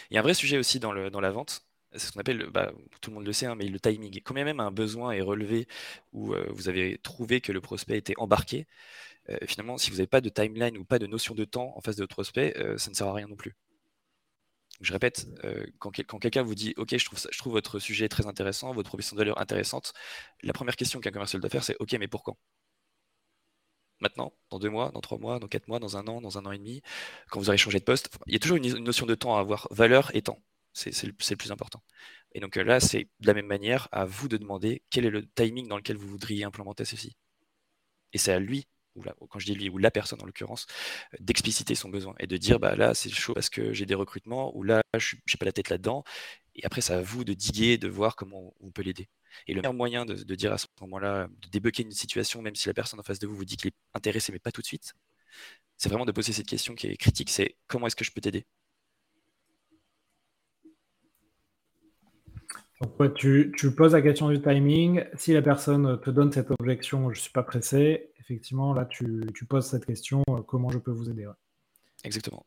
[0.10, 2.22] Il y a un vrai sujet aussi dans, le, dans la vente, c'est ce qu'on
[2.22, 2.72] appelle, bah,
[3.02, 4.22] tout le monde le sait, hein, mais le timing.
[4.24, 5.68] Quand même un besoin est relevé
[6.14, 8.66] ou euh, vous avez trouvé que le prospect était embarqué,
[9.30, 11.82] euh, finalement, si vous n'avez pas de timeline ou pas de notion de temps en
[11.82, 13.56] face de votre prospect, ça ne sert à rien non plus.
[14.82, 15.28] Je répète,
[15.80, 19.16] quand, quelqu'un vous dit OK, je trouve, je trouve votre sujet très intéressant, votre proposition
[19.16, 19.94] de valeur intéressante,
[20.42, 22.36] la première question qu'un commercial doit faire, c'est OK, mais pourquoi?
[24.04, 26.46] Maintenant, dans deux mois, dans trois mois, dans quatre mois, dans un an, dans un
[26.46, 26.82] an et demi,
[27.30, 28.10] quand vous aurez changé de poste.
[28.28, 30.40] Il y a toujours une notion de temps à avoir, valeur et temps.
[30.74, 31.84] C'est le, plus important.
[32.34, 35.12] Et donc euh, là, c'est de la même manière à vous de demander quel est
[35.12, 37.16] le timing dans lequel vous voudriez implémenter ceci.
[38.14, 40.68] Et c'est à lui, ou quand je dis lui, ou la personne en l'occurrence,
[41.20, 44.56] d'expliciter son besoin et de dire bah là c'est chaud parce que j'ai des recrutements,
[44.56, 46.04] ou là je n'ai pas la tête là-dedans.
[46.56, 49.10] Et après, c'est à vous de diguer, de voir comment on peut l'aider.
[49.48, 52.68] Et le meilleur moyen de, dire à ce moment-là, de débloquer une situation, même si
[52.68, 54.66] la personne en face de vous vous dit qu'il est intéressé, mais pas tout de
[54.66, 54.94] suite,
[55.78, 58.22] c'est vraiment de poser cette question qui est critique, c'est comment est-ce que je peux
[58.22, 58.46] t'aider?
[62.82, 65.06] Donc, tu, poses la question du timing.
[65.16, 69.06] Si la personne te donne cette objection, je ne suis pas pressé, effectivement, là, tu,
[69.48, 71.28] poses cette question, euh, comment je peux vous aider
[72.04, 72.46] Exactement.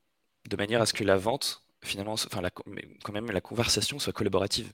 [0.49, 2.43] De manière à ce que la vente, finalement, enfin,
[3.03, 4.73] quand même, la conversation soit collaborative.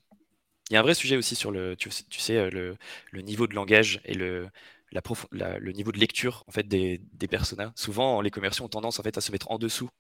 [0.73, 2.75] Il y a un vrai sujet aussi sur le, tu, sais, euh,
[3.13, 4.49] le, niveau de langage et le,
[4.91, 7.73] la, le niveau de lecture en fait des, des personas.
[7.77, 9.91] Souvent, les commerciaux ont tendance en fait à se mettre en dessous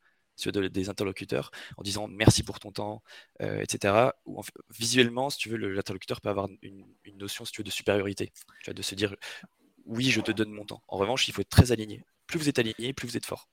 [0.51, 3.03] des interlocuteurs en disant merci pour ton temps,
[3.43, 4.13] euh, etc.
[4.25, 6.87] Ou visuellement, si tu veux, l'interlocuteur peut avoir une,
[7.19, 8.33] notion, si tu veux, de supériorité,
[8.67, 9.15] de se dire
[9.85, 10.83] oui, je te donne mon temps.
[10.89, 12.03] En revanche, il faut être très aligné.
[12.27, 13.51] Plus vous êtes aligné, plus vous êtes fort.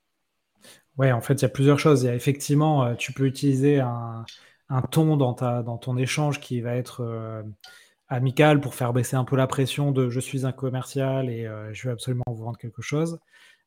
[0.96, 2.04] Ouais, en fait, il y a plusieurs choses.
[2.04, 4.24] Il effectivement, euh, tu peux utiliser un,
[4.70, 7.42] un ton dans, ta, dans ton échange qui va être euh,
[8.08, 11.74] amical pour faire baisser un peu la pression de je suis un commercial et euh,
[11.74, 13.18] je vais absolument vous vendre quelque chose.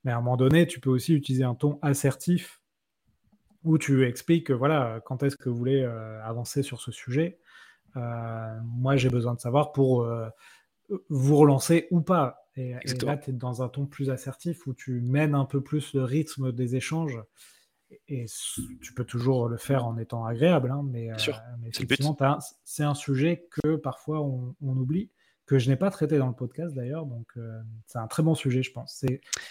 [0.05, 2.61] Mais à un moment donné, tu peux aussi utiliser un ton assertif
[3.63, 7.37] où tu expliques voilà, quand est-ce que vous voulez euh, avancer sur ce sujet.
[7.95, 10.07] moi, j'ai besoin de savoir pour
[11.09, 12.47] vous relancer ou pas.
[12.55, 15.61] Et, et là, tu es dans un ton plus assertif où tu mènes un peu
[15.61, 17.19] plus le rythme des échanges
[18.07, 18.25] et
[18.81, 21.33] tu peux toujours le faire en étant agréable, hein, mais, euh,
[21.65, 22.17] effectivement,
[22.63, 25.09] c'est un sujet que parfois on, oublie,
[25.45, 28.35] que je n'ai pas traité dans le podcast d'ailleurs, donc euh, c'est un très bon
[28.35, 29.05] sujet, je pense.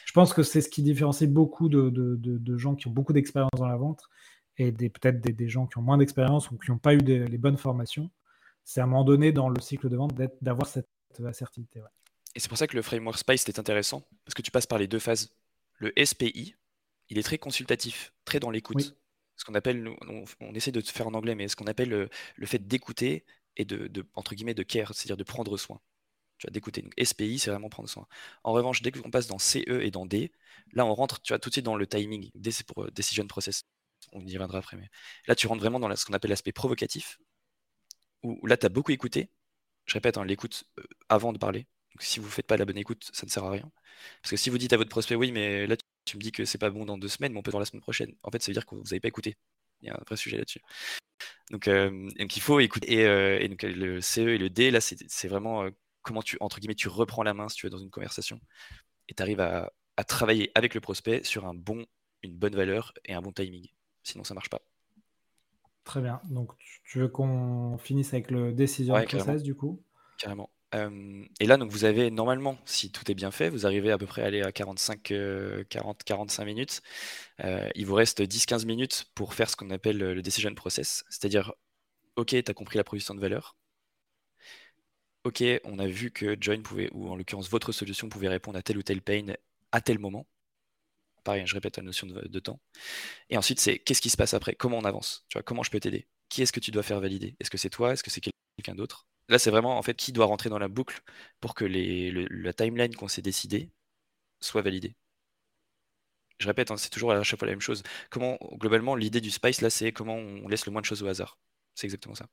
[0.05, 3.13] Je pense que c'est ce qui différencie beaucoup de, de, de, gens qui ont beaucoup
[3.13, 4.03] d'expérience dans la vente
[4.59, 7.39] et peut-être des, des, gens qui ont moins d'expérience ou qui n'ont pas eu les
[7.39, 8.11] bonnes formations.
[8.65, 10.89] C'est à un moment donné dans le cycle de vente d'avoir cette
[11.27, 11.81] assertivité.
[12.35, 14.79] Et c'est pour ça que le framework Spice est intéressant, parce que tu passes par
[14.79, 15.35] les deux phases.
[15.79, 16.55] Le SPI,
[17.13, 18.97] il est très consultatif, très dans l'écoute.
[19.37, 19.95] Ce qu'on appelle,
[20.41, 24.07] on, essaie de faire en anglais, mais ce qu'on appelle le, fait d'écouter et de,
[24.15, 25.79] entre guillemets, de care, c'est-à-dire de prendre soin.
[26.39, 26.89] Tu vois, d'écouter.
[27.03, 28.07] SPI, c'est vraiment prendre soin.
[28.45, 30.33] En revanche, dès qu'on passe dans CE et dans D,
[30.73, 32.31] là, on rentre, tu vois, tout de suite dans le timing.
[32.35, 33.65] D, c'est pour euh, decision process.
[34.13, 34.79] On y reviendra après.
[34.79, 34.89] Mais
[35.27, 37.19] là, tu rentres vraiment dans ce qu'on appelle l'aspect provocatif,
[38.23, 39.31] où, là, tu as beaucoup écouté.
[39.85, 41.67] Je répète, hein, l'écoute euh, avant de parler.
[41.91, 43.71] Donc, si vous ne faites pas la bonne écoute, ça ne sert à rien.
[44.23, 45.77] Parce que si vous dites à votre prospect, oui, mais là,
[46.13, 47.65] tu me dis que c'est pas bon dans deux semaines, mais on peut voir la
[47.65, 48.15] semaine prochaine.
[48.23, 49.39] En fait, ça veut dire que vous n'avez pas écouté.
[49.81, 50.61] Il y a un vrai sujet là-dessus.
[51.51, 52.93] Donc, euh, il faut écouter.
[52.93, 55.71] Et, euh, donc, le CE et le D, là, c'est vraiment euh,
[56.03, 58.39] comment tu, entre guillemets, tu reprends la main si tu es dans une conversation
[59.09, 59.73] et tu arrives à,
[60.07, 61.87] travailler avec le prospect sur un bon,
[62.23, 63.69] une bonne valeur et un bon timing.
[64.03, 64.61] Sinon, ça marche pas.
[65.85, 66.21] Très bien.
[66.25, 66.53] Donc,
[66.85, 69.83] tu veux qu'on finisse avec le décision process du coup?
[70.19, 73.99] Carrément et là, donc vous avez normalement, si tout est bien fait, vous arrivez à
[73.99, 75.13] peu près à aller à 45,
[75.69, 76.81] 40, 45 minutes.
[77.45, 81.53] Euh, il vous reste 10-15 minutes pour faire ce qu'on appelle le decision process, c'est-à-dire,
[82.17, 83.57] OK, tu as compris la proposition de valeur.
[85.25, 88.63] OK, on a vu que Join pouvait, ou en l'occurrence votre solution pouvait répondre à
[88.63, 89.27] tel ou tel pain
[89.71, 90.27] à tel moment.
[91.25, 92.61] Pareil, je répète la notion de, de temps.
[93.31, 94.55] Et ensuite, c'est qu'est-ce qui se passe après?
[94.55, 95.25] Comment on avance?
[95.29, 96.09] Tu vois, Comment je peux t'aider?
[96.29, 97.37] Qui est-ce que tu dois faire valider?
[97.41, 97.93] Est-ce que c'est toi?
[97.93, 99.07] Est-ce que c'est quelqu'un d'autre?
[99.29, 101.03] Là, c'est vraiment en fait qui doit rentrer dans la boucle
[101.41, 103.71] pour que la timeline qu'on s'est décidé
[104.41, 104.95] soit validée.
[106.39, 107.83] Je répète, hein, c'est toujours à chaque fois la même chose.
[108.11, 111.07] Comment, globalement, l'idée du Spice, là, c'est comment on laisse le moins de choses au
[111.07, 111.39] hasard.
[111.75, 112.27] C'est exactement ça.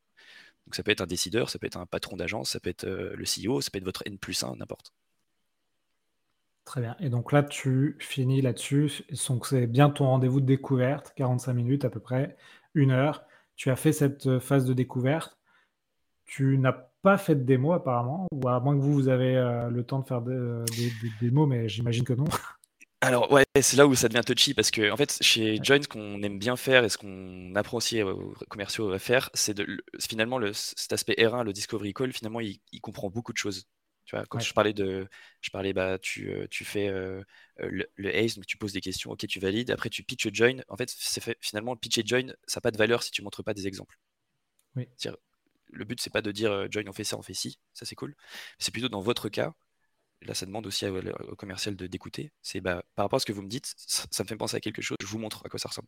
[0.66, 2.86] Donc ça peut être un décideur, ça peut être un patron d'agence, ça peut être
[2.86, 4.94] euh, le CEO, ça peut être votre N plus 1, n'importe.
[6.66, 6.96] Très bien.
[7.00, 9.04] Et donc là, tu finis là-dessus.
[9.12, 12.38] C'est bien ton rendez-vous de découverte, 45 minutes à peu près,
[12.76, 13.24] une heure.
[13.56, 15.39] Tu as fait cette euh, phase de découverte.
[16.30, 19.70] Tu n'as pas fait de démo apparemment, ou à moins que vous, vous avez euh,
[19.70, 20.64] le temps de faire des,
[21.20, 22.26] démos, mais j'imagine que non.
[23.02, 25.88] Alors ouais, c'est là où ça devient touchy parce que en fait chez Join ce
[25.88, 29.82] qu'on aime bien faire et ce qu'on apprend aussi aux commerciaux à faire, c'est de
[30.02, 33.68] finalement le, cet aspect R1, le discovery call, finalement il, comprend beaucoup de choses.
[34.04, 35.08] Tu vois, quand je parlais de,
[35.40, 36.90] je parlais, bah, tu, tu fais
[37.58, 40.62] le, ace, donc tu poses des questions, ok, tu valides, après tu pitch join.
[40.68, 43.22] En fait, c'est fait, finalement, pitch et join, ça n'a pas de valeur si tu
[43.22, 43.98] montres pas des exemples.
[44.76, 44.88] Oui.
[45.72, 47.96] Le but, c'est pas de dire join, on fait ça, on fait ci, ça c'est
[47.96, 48.16] cool.
[48.58, 49.54] C'est plutôt dans votre cas,
[50.22, 53.42] là ça demande aussi au commercial d'écouter, c'est bah, par rapport à ce que vous
[53.44, 55.70] me dites, ça, me fait penser à quelque chose, je vous montre à quoi ça
[55.70, 55.88] ressemble.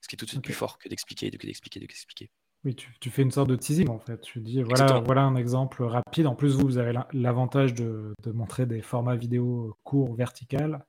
[0.00, 2.30] Ce qui est tout de suite plus fort que d'expliquer, que d'expliquer, d'expliquer.
[2.64, 4.20] Oui, tu, fais une sorte de teasing en fait.
[4.20, 6.26] Tu dis voilà, voilà un exemple rapide.
[6.26, 10.84] En plus, vous, vous avez l'avantage de, montrer des formats vidéo courts, verticales.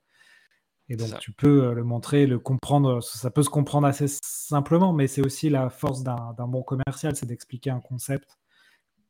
[0.88, 3.02] Et donc, tu peux euh, le montrer, le comprendre.
[3.02, 7.26] Ça peut se comprendre assez simplement, mais c'est aussi la force d'un bon commercial, c'est
[7.26, 8.36] d'expliquer un concept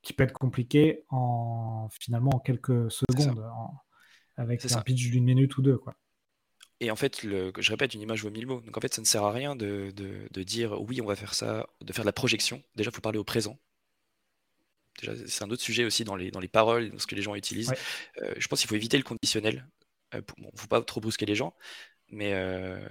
[0.03, 3.43] qui peut être compliqué en finalement en quelques secondes,
[4.37, 5.79] avec un pitch d'une minute ou deux.
[5.79, 5.95] Quoi.
[6.83, 8.61] Et en fait, le, je répète, une image vaut mille mots.
[8.61, 11.33] Donc en fait, ça ne sert à rien de, de, dire oui, on va faire
[11.33, 12.61] ça, de faire de la projection.
[12.75, 13.57] Déjà, il faut parler au présent.
[15.01, 17.23] Déjà, c'est un autre sujet aussi dans les, dans les paroles, dans ce que les
[17.23, 17.73] gens utilisent.
[18.21, 19.65] Euh, je pense qu'il faut éviter le conditionnel.
[20.15, 21.55] Euh, il ne faut pas trop brusquer les gens.
[22.09, 22.87] Mais euh,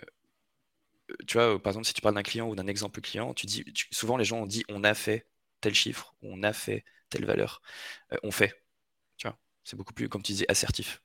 [1.27, 3.63] tu vois, par exemple, si tu parles d'un client ou d'un exemple client, tu dis
[3.91, 5.27] souvent les gens ont dit on a fait
[5.61, 7.61] tel chiffre, on a fait telle valeur,
[8.23, 8.63] on fait.
[9.17, 11.01] Tu vois, c'est beaucoup plus, comme tu disais, assertif.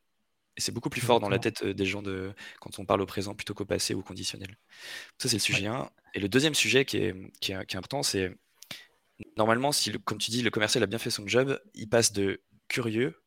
[0.57, 3.07] Et c'est beaucoup plus fort dans la tête des gens de, quand on parle au
[3.07, 4.57] présent plutôt qu'au passé ou au conditionnel.
[5.19, 5.91] Ça, c'est le sujet 1.
[6.15, 8.35] Et le deuxième sujet qui est, qui est, important, c'est
[9.37, 12.43] normalement, si, comme tu dis, le commercial a bien fait son job, il passe de
[12.69, 13.23] curieux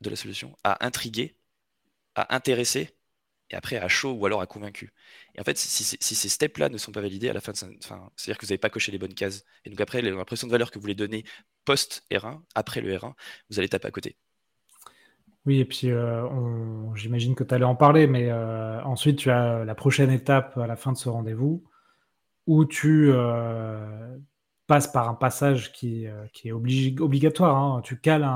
[0.00, 1.36] de la solution à intrigué,
[2.16, 2.96] à intéressé,
[3.50, 4.92] et après à chaud ou alors à convaincu.
[5.34, 8.44] Et en fait, si, ces steps-là ne sont pas validés à la fin c'est-à-dire que
[8.44, 9.44] vous n'avez pas coché les bonnes cases.
[9.64, 11.24] Et donc après, l'impression de valeur que vous voulez donner
[11.64, 13.12] post-R1, après le R1,
[13.50, 14.16] vous allez taper à côté.
[15.46, 16.26] Oui, et puis euh,
[16.96, 20.66] j'imagine que tu allais en parler, mais euh, ensuite tu as la prochaine étape à
[20.66, 21.62] la fin de ce rendez-vous
[22.48, 24.18] où tu euh,
[24.66, 26.06] passes par un passage qui,
[26.44, 27.56] est obligatoire.
[27.56, 27.80] Hein.
[27.84, 28.28] Tu cales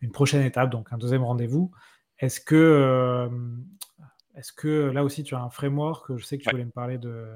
[0.00, 1.72] une prochaine étape, donc un deuxième rendez-vous.
[2.18, 3.28] Est-ce que,
[4.56, 7.26] que là aussi tu as un framework Je sais que tu voulais me parler de,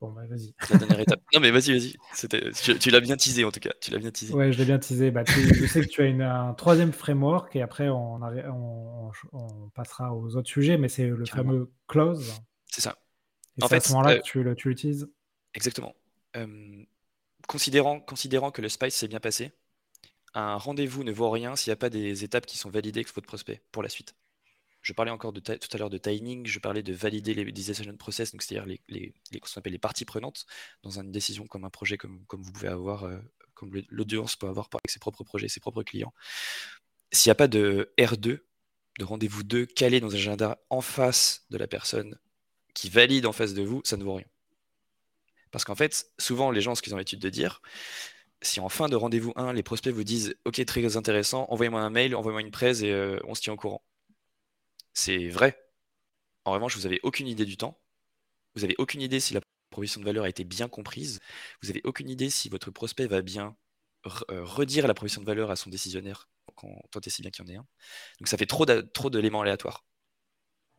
[0.00, 0.54] Bon, bah, vas-y.
[0.70, 1.20] La dernière étape.
[1.34, 2.78] Non, mais vas-y, vas-y.
[2.78, 3.72] Tu, l'as bien teasé en tout cas.
[3.80, 4.32] Tu l'as bien teasé.
[4.32, 5.10] Ouais, je l'ai bien teasé.
[5.10, 8.20] Bah, je sais que tu as un troisième framework et après on,
[9.32, 12.40] on, passera aux autres sujets, mais c'est le fameux close.
[12.66, 12.96] C'est ça.
[13.58, 15.10] Et en fait, à ce moment-là euh, tu l'utilises.
[15.54, 15.94] Exactement.
[17.48, 19.52] considérant, considérant que le spice s'est bien passé,
[20.38, 23.14] un rendez-vous ne vaut rien s'il n'y a pas des étapes qui sont validées avec
[23.14, 24.14] votre prospect pour la suite.
[24.82, 28.30] Je parlais encore tout à l'heure de timing, je parlais de valider les decision process,
[28.30, 30.46] c'est-à-dire les, les, les, parties prenantes
[30.82, 33.18] dans une décision comme un projet comme, comme vous pouvez avoir, euh,
[33.54, 36.14] comme l'audience peut avoir avec ses propres projets, ses propres clients.
[37.10, 38.40] S'il n'y a pas de R2,
[38.98, 42.18] de rendez-vous 2 calé dans un agenda en face de la personne
[42.74, 44.26] qui valide en face de vous, ça ne vaut rien.
[45.50, 47.60] Parce qu'en fait, souvent les gens, ce qu'ils ont l'habitude de dire,
[48.42, 51.90] si en fin de rendez-vous 1, les prospects vous disent Ok, très intéressant, envoyez-moi un
[51.90, 53.82] mail, envoyez-moi une presse et euh, on se tient au courant
[54.98, 55.56] c'est vrai.
[56.44, 57.80] En revanche, vous n'avez aucune idée du temps.
[58.54, 61.20] Vous n'avez aucune idée si la proposition de valeur a été bien comprise.
[61.62, 63.56] Vous n'avez aucune idée si votre prospect va bien
[64.30, 67.44] euh, redire la proposition de valeur à son décisionnaire, quand, tant et si bien qu'il
[67.44, 67.66] y en ait un.
[68.18, 69.84] Donc ça fait trop d'éléments aléatoires.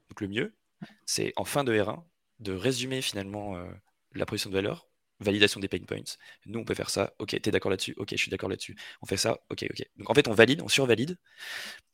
[0.09, 0.57] Donc le mieux,
[1.05, 2.03] c'est en fin de R1
[2.39, 3.71] de résumer finalement euh,
[4.13, 4.88] la proposition de valeur,
[5.19, 5.97] validation des pain points.
[6.45, 7.13] Nous, on peut faire ça.
[7.19, 8.75] Ok, t'es d'accord là-dessus Ok, je suis d'accord là-dessus.
[9.01, 9.39] On fait ça.
[9.49, 9.85] Ok, ok.
[9.97, 11.17] Donc en fait, on valide, on survalide.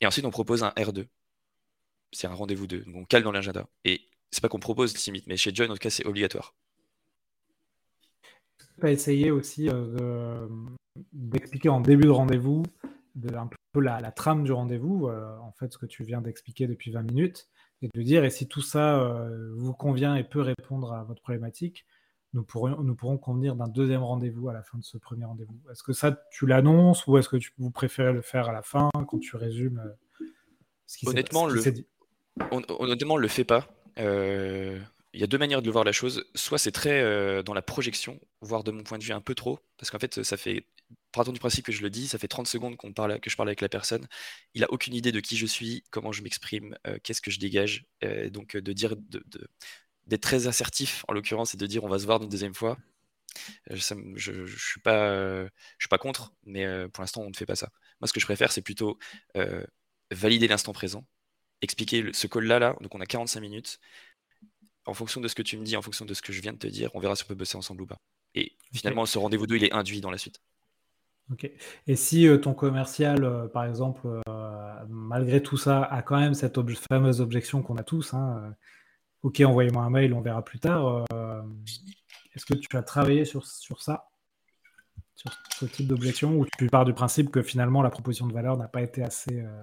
[0.00, 1.06] Et ensuite, on propose un R2
[2.12, 2.78] c'est un rendez-vous de.
[2.78, 3.66] Donc on cale dans l'agenda.
[3.84, 6.54] Et c'est pas qu'on propose limite, mais chez John, en tout cas, c'est obligatoire.
[8.80, 10.48] Pas essayer aussi euh,
[11.12, 12.64] d'expliquer en début de rendez-vous
[13.14, 16.66] de, un peu la, trame du rendez-vous, euh, en fait, ce que tu viens d'expliquer
[16.66, 17.48] depuis 20 minutes,
[17.80, 21.22] et de dire, et si tout ça euh, vous convient et peut répondre à votre
[21.22, 21.86] problématique,
[22.36, 25.58] nous pourrons, nous pourrons convenir d'un deuxième rendez-vous à la fin de ce premier rendez-vous.
[25.72, 28.62] Est-ce que ça, tu l'annonces ou est-ce que tu, vous préférez le faire à la
[28.62, 29.82] fin quand tu résumes
[30.86, 31.86] ce qui Honnêtement, le, dit?
[32.50, 33.66] Honnêtement, on ne le fait pas.
[33.98, 34.78] Euh,
[35.14, 36.26] il y a deux manières de le voir la chose.
[36.34, 39.34] Soit c'est très euh, dans la projection, voire de mon point de vue un peu
[39.34, 40.66] trop, parce qu'en fait, ça fait,
[41.12, 43.36] partons du principe que je le dis, ça fait 30 secondes qu'on parle, que je
[43.36, 44.06] parle avec la personne.
[44.52, 47.38] Il a aucune idée de qui je suis, comment je m'exprime, euh, qu'est-ce que je
[47.38, 47.86] dégage.
[48.30, 48.94] donc de dire,
[50.06, 52.78] d'être très assertif en l'occurrence et de dire on va se voir une deuxième fois.
[53.70, 57.56] je, ne suis pas, je suis pas contre, mais pour l'instant on ne fait pas
[57.56, 57.70] ça.
[58.00, 58.98] Moi, ce que je préfère, c'est plutôt
[60.10, 61.04] valider l'instant présent
[61.62, 63.78] expliquer ce call-là, là, donc on a 45 minutes.
[64.84, 66.52] En fonction de ce que tu me dis, en fonction de ce que je viens
[66.52, 67.98] de te dire, on verra si on peut bosser ensemble ou pas.
[68.34, 70.40] Et finalement, ce rendez-vous 2, il est induit dans la suite.
[71.32, 71.50] Ok.
[71.88, 76.34] Et si euh, ton commercial, euh, par exemple, euh, malgré tout ça, a quand même
[76.34, 76.56] cette
[76.88, 78.54] fameuse objection qu'on a tous, hein,
[79.26, 81.04] ok, envoyez-moi un mail, on verra plus tard.
[82.32, 84.08] Est-ce que tu as travaillé sur, sur ça?
[85.16, 88.56] Sur ce type d'objection ou tu pars du principe que finalement la proposition de valeur
[88.56, 89.62] n'a pas été assez, euh,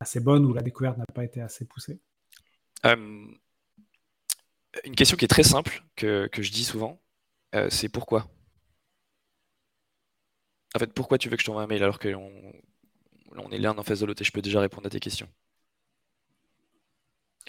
[0.00, 2.00] assez bonne ou la découverte n'a pas été assez poussée?
[2.84, 3.36] Une
[4.96, 7.00] question qui est très simple, que, que je dis souvent,
[7.68, 8.26] c'est pourquoi?
[10.74, 12.32] En fait, pourquoi tu veux que je t'envoie un mail alors qu'on
[13.36, 15.28] on est l'un en face de l'autre et je peux déjà répondre à tes questions?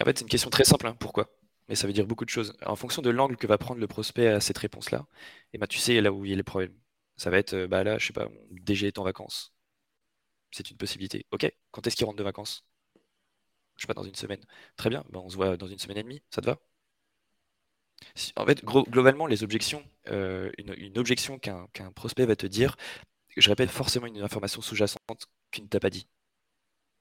[0.00, 1.28] En fait, c'est une question très simple, hein, pourquoi?
[1.70, 2.54] Mais ça veut dire beaucoup de choses.
[2.66, 5.06] En fonction de l'angle que va prendre le prospect à cette réponse-là,
[5.54, 6.74] et bah, tu sais là où il y a les problèmes.
[7.16, 9.54] Ça va être, euh, bah là, je sais pas, DG est en vacances.
[10.52, 11.26] C'est une possibilité.
[11.32, 12.64] Ok, quand est-ce qu'il rentre de vacances?
[13.76, 14.40] Je sais pas, dans une semaine.
[14.76, 16.58] Très bien, bah, on se voit dans une semaine et demie, ça te va?
[18.36, 22.76] En fait, globalement, les objections, euh, une, objection qu'un prospect va te dire,
[23.36, 26.08] je répète forcément une information sous-jacente qu'il ne t'a pas dit.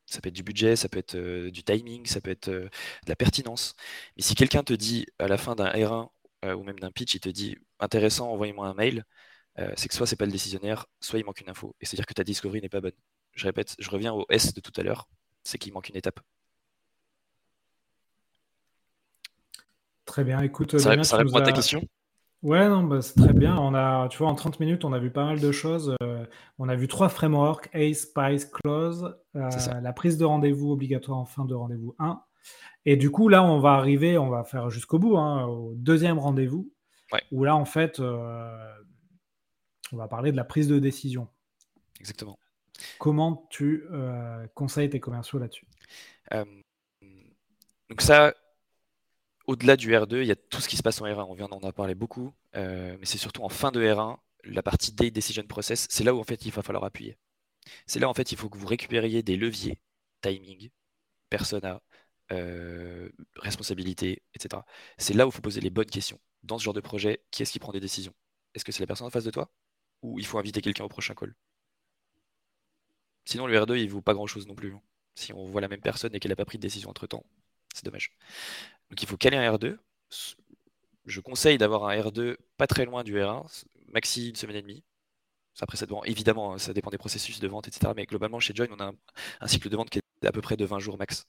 [0.09, 2.63] Ça peut être du budget, ça peut être euh, du timing, ça peut être euh,
[2.63, 3.75] de la pertinence.
[4.17, 6.09] Mais si quelqu'un te dit à la fin d'un R1
[6.45, 9.05] euh, ou même d'un pitch, il te dit intéressant, envoyez-moi un mail,
[9.75, 11.75] c'est que soit c'est pas le décisionnaire, soit il manque une info.
[11.81, 12.93] Et c'est-à-dire que ta discovery n'est pas bonne.
[13.33, 15.09] Je répète, je reviens au S de tout à l'heure,
[15.43, 16.21] c'est qu'il manque une étape.
[20.05, 20.77] Très bien, écoute.
[20.77, 21.83] Ça, ça répond à ta question?
[22.41, 23.57] Ouais, non, bah, c'est très bien.
[23.57, 25.93] On a, tu vois, en 30 minutes, on a vu pas mal de choses.
[26.01, 26.25] Euh,
[26.57, 29.49] on a vu trois frameworks, ACE, Spice, Close, euh,
[29.81, 32.21] la prise de rendez-vous obligatoire en fin de rendez-vous 1.
[32.85, 36.17] Et du coup, là, on va arriver, on va faire jusqu'au bout, hein, au deuxième
[36.17, 36.71] rendez-vous,
[37.31, 38.73] où là, en fait, euh,
[39.91, 41.27] on va parler de la prise de décision.
[41.99, 42.39] Exactement.
[42.99, 43.83] Comment tu
[44.53, 45.67] conseilles tes commerciaux là-dessus?
[47.89, 48.33] Donc ça,
[49.49, 51.25] au-delà du R2, il y a tout ce qui se passe en R1.
[51.27, 54.61] On vient d'en en parler beaucoup, euh, mais c'est surtout en fin de R1, la
[54.61, 57.17] partie Date Decision Process, c'est là où en fait il va falloir appuyer.
[57.87, 59.81] C'est là en fait il faut que vous récupériez des leviers,
[60.21, 60.69] timing,
[61.29, 61.81] persona,
[62.31, 64.61] euh, responsabilité, etc.
[64.99, 66.19] C'est là où il faut poser les bonnes questions.
[66.43, 68.13] Dans ce genre de projet, qui est-ce qui prend des décisions?
[68.53, 69.51] Est-ce que c'est la personne en face de toi?
[70.03, 71.35] Ou il faut inviter quelqu'un au prochain call?
[73.25, 74.73] Sinon le R2 il vaut pas grand-chose non plus.
[74.73, 74.81] Hein.
[75.15, 77.25] Si on voit la même personne et qu'elle n'a pas pris de décision entre temps,
[77.73, 78.11] c'est dommage.
[78.89, 79.77] Donc il faut caler un R2.
[81.05, 84.83] Je conseille d'avoir un R2 pas très loin du R1, maxi une semaine et demie.
[85.61, 87.91] Après, ça dépend, évidemment, ça dépend des processus de vente, etc.
[87.95, 88.93] Mais globalement, chez Join, on a
[89.41, 91.27] un, cycle de vente qui est à peu près de 20 jours max.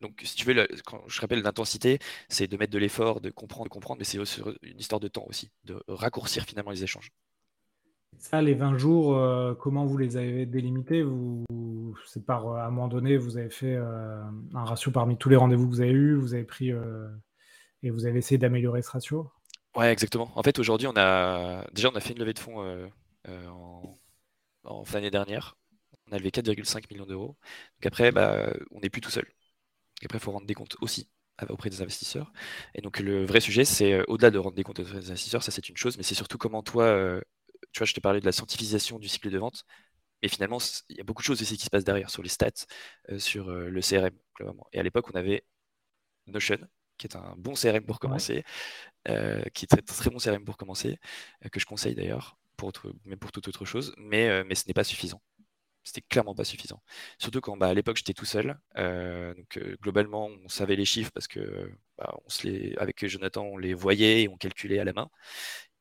[0.00, 1.98] Donc, si tu veux, quand je rappelle l'intensité,
[2.30, 4.18] c'est de mettre de l'effort, de comprendre, de comprendre, mais c'est
[4.62, 7.12] une histoire de temps aussi, de raccourcir finalement les échanges.
[8.18, 11.44] Ça, les 20 jours, euh, comment vous les avez délimités vous,
[12.06, 14.22] C'est par, euh, à un moment donné, vous avez fait euh,
[14.54, 16.70] un ratio parmi tous les rendez-vous que vous avez eus, vous avez pris
[17.82, 19.30] et vous avez essayé d'améliorer ce ratio?
[19.76, 20.30] Ouais, exactement.
[20.34, 22.90] En fait, aujourd'hui, on a déjà on a fait une levée de fonds
[24.64, 25.56] en, fin d'année dernière.
[26.08, 27.36] On a levé 4,5 millions d'euros.
[27.78, 29.26] Donc après, bah, on n'est plus tout seul.
[30.04, 31.08] Après, il faut rendre des comptes aussi
[31.48, 32.32] auprès des investisseurs.
[32.74, 35.68] Et donc le vrai sujet, c'est au-delà de rendre des comptes aux investisseurs, ça c'est
[35.70, 37.20] une chose, mais c'est surtout comment toi,
[37.72, 39.64] tu vois, je t'ai parlé de la scientifisation du cycle de vente.
[40.22, 42.28] Et finalement, il y a beaucoup de choses aussi qui se passent derrière, sur les
[42.28, 42.66] stats,
[43.10, 44.16] euh, sur euh, le CRM,
[44.72, 45.44] Et à l'époque, on avait
[46.26, 46.58] Notion,
[46.98, 48.44] qui est un bon CRM pour commencer,
[49.08, 50.98] euh, qui est très, très bon CRM pour commencer,
[51.52, 52.72] que je conseille d'ailleurs, pour
[53.04, 55.22] même pour toute autre chose, mais, mais ce n'est pas suffisant.
[55.84, 56.82] C'était clairement pas suffisant.
[57.18, 58.58] Surtout quand bah, à l'époque j'étais tout seul.
[58.76, 63.56] donc globalement, on savait les chiffres parce que bah, on se les, avec Jonathan, on
[63.58, 65.10] les voyait et on calculait à la main.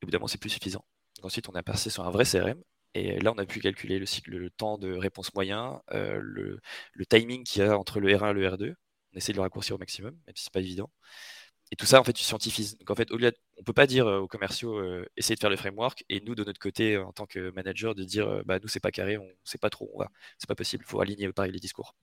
[0.02, 0.86] Évidemment, c'est plus suffisant
[1.24, 2.62] ensuite, on a passé sur un vrai CRM.
[2.96, 6.60] Et là, on a pu calculer le, temps de réponse moyen, le,
[7.10, 8.76] timing qu'il y a entre le R1 et le R2.
[9.14, 10.90] On essaie de le raccourcir au maximum, même si c'est pas évident.
[11.72, 12.78] Et tout ça, en fait, tu scientifises.
[12.80, 14.82] Donc, en fait, au lieu on peut pas dire aux commerciaux,
[15.18, 18.04] essayez de faire le framework, et nous, de notre côté, en tant que manager, de
[18.04, 20.10] dire, bah, nous, c'est pas carré, on sait pas trop, on va.
[20.38, 20.84] C'est pas possible.
[20.88, 21.96] Il faut aligner pareil les discours.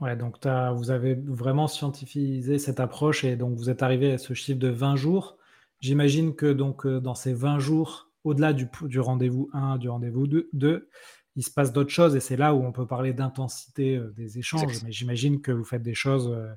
[0.00, 4.34] Ouais, donc vous avez vraiment scientifisé cette approche, et donc vous êtes arrivé à ce
[4.34, 5.38] chiffre de 20 jours.
[5.80, 10.88] J'imagine que donc dans ces 20 jours, au-delà du, rendez-vous 1, du rendez-vous 2,
[11.36, 14.38] il se passe d'autres choses et c'est là où on peut parler d'intensité euh, des
[14.38, 14.82] échanges.
[14.82, 16.52] Mais j'imagine que vous faites des choses euh,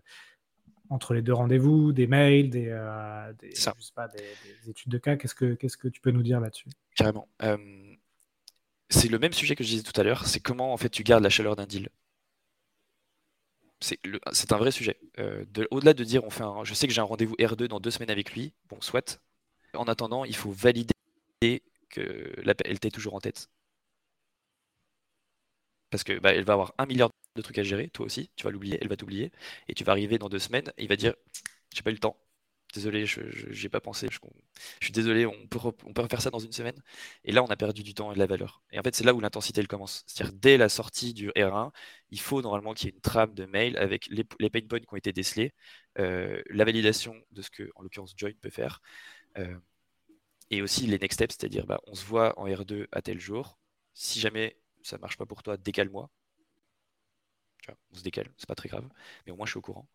[0.89, 3.31] entre les deux rendez-vous, des mails, des, euh,
[4.67, 5.15] études de cas.
[5.15, 6.69] Qu'est-ce que, qu'est-ce que tu peux nous dire là-dessus?
[6.95, 7.27] Carrément.
[8.89, 10.25] c'est le même sujet que je disais tout à l'heure.
[10.25, 11.89] C'est comment en fait tu gardes la chaleur d'un deal.
[13.81, 14.99] C'est, un vrai sujet.
[15.69, 18.09] au-delà de dire on fait je sais que j'ai un rendez-vous R2 dans deux semaines
[18.09, 19.21] avec lui, bon soit.
[19.75, 20.95] En attendant, il faut valider
[21.89, 22.33] que
[22.65, 23.49] elle t'est toujours en tête.
[25.89, 28.43] Parce que bah, elle va avoir un milliard de trucs à gérer, toi aussi, tu
[28.43, 29.31] vas l'oublier, elle va t'oublier,
[29.67, 31.15] et tu vas arriver dans deux semaines, et il va dire
[31.73, 32.17] j'ai pas eu le temps,
[32.73, 34.19] désolé, je pas pensé, je,
[34.81, 36.81] suis désolé, on peut, on peut refaire ça dans une semaine.
[37.23, 38.63] Et là, on a perdu du temps et de la valeur.
[38.71, 40.03] Et en fait, c'est là où l'intensité elle commence.
[40.07, 41.71] C'est-à-dire dès la sortie du R1,
[42.11, 44.79] il faut normalement qu'il y ait une trame de mail avec les, les pain points
[44.79, 45.53] qui ont été décelés,
[45.99, 48.81] euh, la validation de ce que, en l'occurrence, Join peut faire.
[49.37, 49.57] Euh,
[50.51, 53.57] Et aussi les next steps, c'est-à-dire bah, on se voit en R2 à tel jour.
[53.93, 56.09] Si jamais ça marche pas pour toi, décale-moi.
[57.91, 58.87] On se décale, c'est pas très grave,
[59.25, 59.87] mais au moins je suis au courant.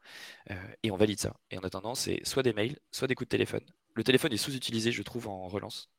[0.51, 1.35] Euh, et on valide ça.
[1.51, 3.65] Et en attendant, c'est soit des mails, soit des coups de téléphone.
[3.95, 5.91] Le téléphone est sous-utilisé, je trouve, en relance.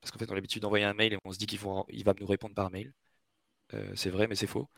[0.00, 2.04] Parce qu'en fait, on a l'habitude d'envoyer un mail et on se dit qu'il il
[2.04, 2.92] va nous répondre par mail.
[3.74, 4.68] Euh, c'est vrai, mais c'est faux.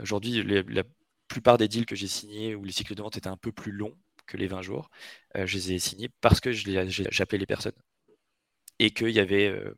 [0.00, 0.84] Aujourd'hui, la
[1.28, 3.72] plupart des deals que j'ai signés où les cycles de vente étaient un peu plus
[3.72, 3.96] longs
[4.26, 4.90] que les 20 jours,
[5.36, 7.74] euh, je les ai signés parce que j'appelais les personnes.
[8.78, 9.76] Et qu'il y avait euh,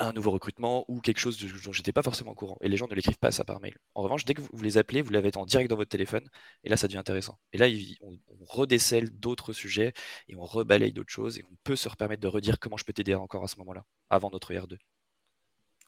[0.00, 2.56] un nouveau recrutement ou quelque chose dont j'étais pas forcément au courant.
[2.62, 3.76] Et les gens ne l'écrivent pas ça par mail.
[3.94, 6.26] En revanche, dès que vous les appelez, vous l'avez en direct dans votre téléphone,
[6.64, 7.38] et là, ça devient intéressant.
[7.52, 7.66] Et là,
[8.00, 9.92] on, redécèle d'autres sujets
[10.28, 12.92] et on rebalaye d'autres choses, et on peut se permettre de redire comment je peux
[12.92, 14.76] t'aider encore à ce moment-là, avant notre R2.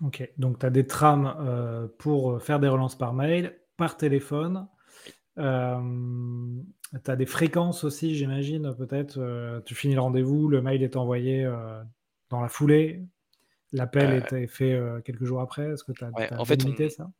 [0.02, 4.68] Ok, donc tu as des trames euh, pour faire des relances par mail, par téléphone.
[5.38, 5.80] Euh,
[7.04, 9.18] tu as des fréquences aussi, j'imagine, peut-être.
[9.18, 11.48] Euh, tu finis le rendez-vous, le mail est envoyé
[12.30, 13.02] dans la foulée.
[13.72, 15.70] L'appel était fait quelques jours après.
[15.70, 17.10] Est-ce que tu as, en fait, ça?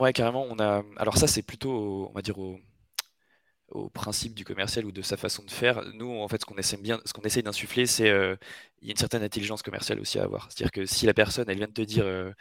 [0.00, 0.46] Ouais, carrément.
[0.48, 0.82] On a...
[0.96, 2.58] Alors ça, c'est plutôt, on va dire, au,
[3.70, 5.84] au principe du commercial ou de sa façon de faire.
[5.94, 8.36] Nous, en fait, ce qu'on essaie bien, ce qu'on essaie d'insuffler, c'est euh,
[8.82, 10.50] il y a une certaine intelligence commerciale aussi à avoir.
[10.50, 12.32] C'est-à-dire que si la personne, elle vient de te dire, euh,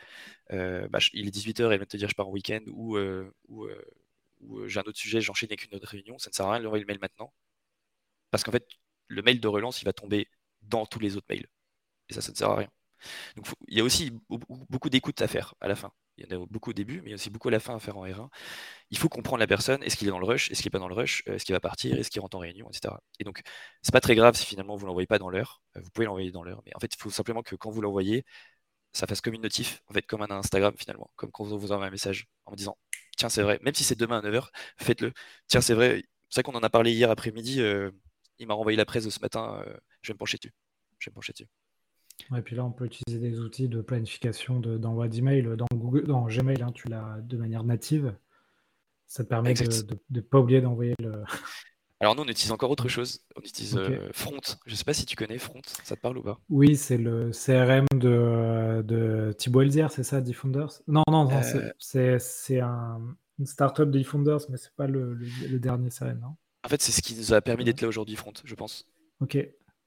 [0.51, 2.97] euh, bah, il est 18h, elle vient de te dire, je pars en week-end, ou,
[3.47, 3.67] ou,
[4.67, 6.67] j'ai un autre sujet, j'enchaîne avec une autre réunion, ça ne sert à rien de
[6.67, 7.33] le mail maintenant.
[8.31, 8.67] Parce qu'en fait,
[9.07, 10.29] le mail de relance, il va tomber
[10.61, 11.47] dans tous les autres mails.
[12.09, 12.69] Et ça, ça ne sert à rien.
[13.67, 15.91] Il y a aussi beaucoup d'écoute à faire à la fin.
[16.17, 17.61] Il y en a beaucoup au début, mais il y a aussi beaucoup à la
[17.61, 18.29] fin à faire en R1.
[18.91, 19.81] Il faut comprendre la personne.
[19.83, 21.53] Est-ce qu'il est dans le rush Est-ce qu'il n'est pas dans le rush Est-ce qu'il
[21.53, 22.93] va partir Est-ce qu'il rentre en réunion Etc.
[23.19, 23.41] Et donc,
[23.81, 25.61] c'est pas très grave si finalement vous ne l'envoyez pas dans l'heure.
[25.77, 26.61] Euh, vous pouvez l'envoyer dans l'heure.
[26.65, 28.25] Mais en fait, il faut simplement que quand vous l'envoyez,
[28.93, 31.09] ça fasse comme une notif, en comme un Instagram finalement.
[31.15, 32.77] Comme quand vous vous envoie un message en me disant
[33.20, 34.47] Tiens, c'est vrai, même si c'est demain à 9h,
[34.78, 35.11] faites-le.
[35.47, 37.59] Tiens, c'est vrai, c'est vrai qu'on en a parlé hier après-midi.
[37.59, 37.91] Euh,
[38.38, 39.61] il m'a renvoyé la presse de ce matin.
[39.67, 40.53] Euh, je vais me pencher dessus.
[40.99, 41.47] Je vais me pencher dessus.
[42.38, 46.28] Et puis là, on peut utiliser des outils de planification d'envoi d'email dans, Google, dans
[46.28, 48.15] Gmail, hein, tu l'as de manière native.
[49.05, 51.24] Ça te permet de ne pas oublier d'envoyer le.
[52.01, 53.19] Alors nous, on utilise encore autre chose.
[53.35, 54.39] On utilise euh, Front.
[54.65, 55.61] Je ne sais pas si tu connais Front.
[55.83, 56.39] Ça te parle ou pas?
[56.49, 61.41] Oui, c'est le CRM de, de Thibaut Elzière, c'est ça, Defunders Non, non, non
[61.95, 62.17] euh.
[62.19, 63.01] c'est un,
[63.37, 66.35] une startup de Defunders, mais c'est pas le, le, dernier CRM, non?
[66.63, 68.85] En fait, c'est ce qui nous a permis d'être là aujourd'hui, Front, je pense.
[69.19, 69.37] Ok.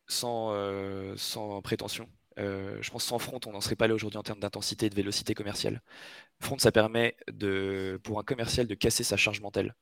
[0.07, 2.09] Sans, euh, sans prétention.
[2.37, 4.95] Je pense sans front, on n'en serait pas là aujourd'hui en termes d'intensité et de
[4.95, 5.81] vélocité commerciale.
[6.41, 9.75] Front, ça permet de, pour un commercial de casser sa charge mentale.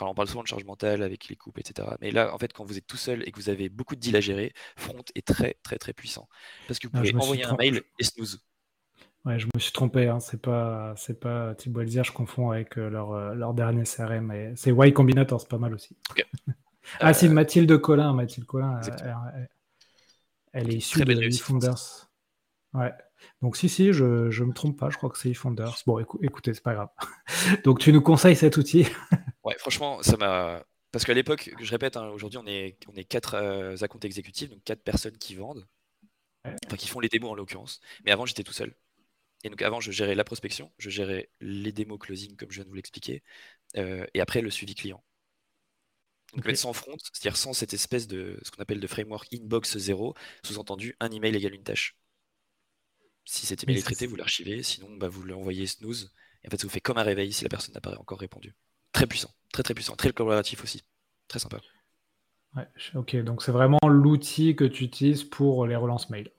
[0.00, 1.88] Alors on parle souvent de charge mentale avec les coupes, etc.
[2.00, 4.00] Mais là, en fait, quand vous êtes tout seul et que vous avez beaucoup de
[4.00, 6.28] deals à gérer, Front est très, très, très puissant.
[6.66, 8.40] Parce que vous ah, pouvez envoyer un mail et snooze.
[9.26, 10.08] Ouais, je me suis trompé.
[10.08, 10.20] Hein.
[10.20, 14.54] C'est pas, c'est pas Thibaut je confonds avec euh, leur, euh, leur, dernier CRM.
[14.56, 15.96] C'est Y Combinator, c'est pas mal aussi.
[17.00, 18.14] ah, c'est Mathilde Collin.
[18.14, 18.80] Mathilde Collin,
[20.52, 22.10] elle est issue de eFounders.
[22.72, 22.92] Ouais.
[23.42, 25.76] Donc si, si, je ne me trompe pas, je crois que c'est eFounders.
[25.86, 26.88] Bon, écoutez, c'est pas grave.
[27.64, 28.86] Donc tu nous conseilles cet outil?
[29.44, 30.64] Ouais, franchement, ça m'a...
[30.92, 34.50] Parce qu'à l'époque, je répète, hein, aujourd'hui on est, on est quatre euh, accounts exécutifs,
[34.50, 35.66] donc quatre personnes qui vendent,
[36.66, 37.80] enfin qui font les démos en l'occurrence.
[38.04, 38.74] Mais avant, j'étais tout seul.
[39.44, 42.64] Et donc avant, je gérais la prospection, je gérais les démos closing, comme je viens
[42.64, 43.22] de vous l'expliquer,
[43.76, 45.02] euh, et après le suivi client.
[46.34, 49.78] Donc mettre sans front, c'est-à-dire sans cette espèce de ce qu'on appelle de framework inbox
[49.78, 50.14] 0,
[50.44, 51.96] sous-entendu un email égale une tâche.
[53.24, 56.12] Si cet email est traité, vous l'archivez, sinon bah, vous l'envoyez snooze,
[56.44, 58.20] et en fait ça vous fait comme un réveil si la personne n'a pas encore
[58.20, 58.54] répondu.
[58.92, 60.82] Très puissant, très très puissant, très collaboratif aussi,
[61.28, 61.58] très sympa.
[62.56, 66.30] Ouais, ok, donc c'est vraiment l'outil que tu utilises pour les relances mail.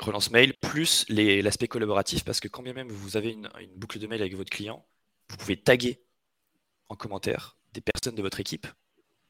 [0.00, 3.98] Relance mail plus l'aspect collaboratif, parce que quand bien même vous avez une, une boucle
[3.98, 4.86] de mail avec votre client,
[5.28, 6.02] vous pouvez taguer
[6.88, 8.66] en commentaire des personnes de votre équipe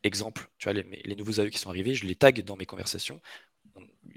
[0.03, 3.21] exemple, tu vois, les, nouveaux AE qui sont arrivés, je les tag dans mes conversations.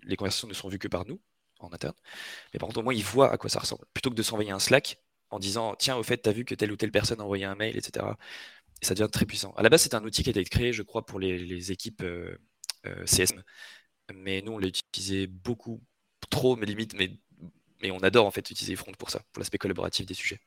[0.03, 1.19] Les conversations ne sont vues que par nous,
[1.59, 1.95] en interne.
[2.53, 3.85] Mais par contre, au moins, ils voient à quoi ça ressemble.
[3.93, 4.97] Plutôt que de s'envoyer un Slack
[5.33, 7.45] en disant, tiens, au fait, tu as vu que telle ou telle personne a envoyé
[7.45, 8.05] un mail, etc.
[8.81, 9.53] Et ça devient très puissant.
[9.57, 12.03] À la base, c'est un outil qui a été créé, je crois, pour les, équipes
[12.03, 12.37] euh,
[12.85, 13.41] euh, CSM.
[14.13, 15.81] Mais nous, on l'a utilisé beaucoup,
[16.29, 17.11] trop, mais limite, mais,
[17.81, 20.39] mais on adore en fait utiliser Front pour ça, pour l'aspect collaboratif des sujets.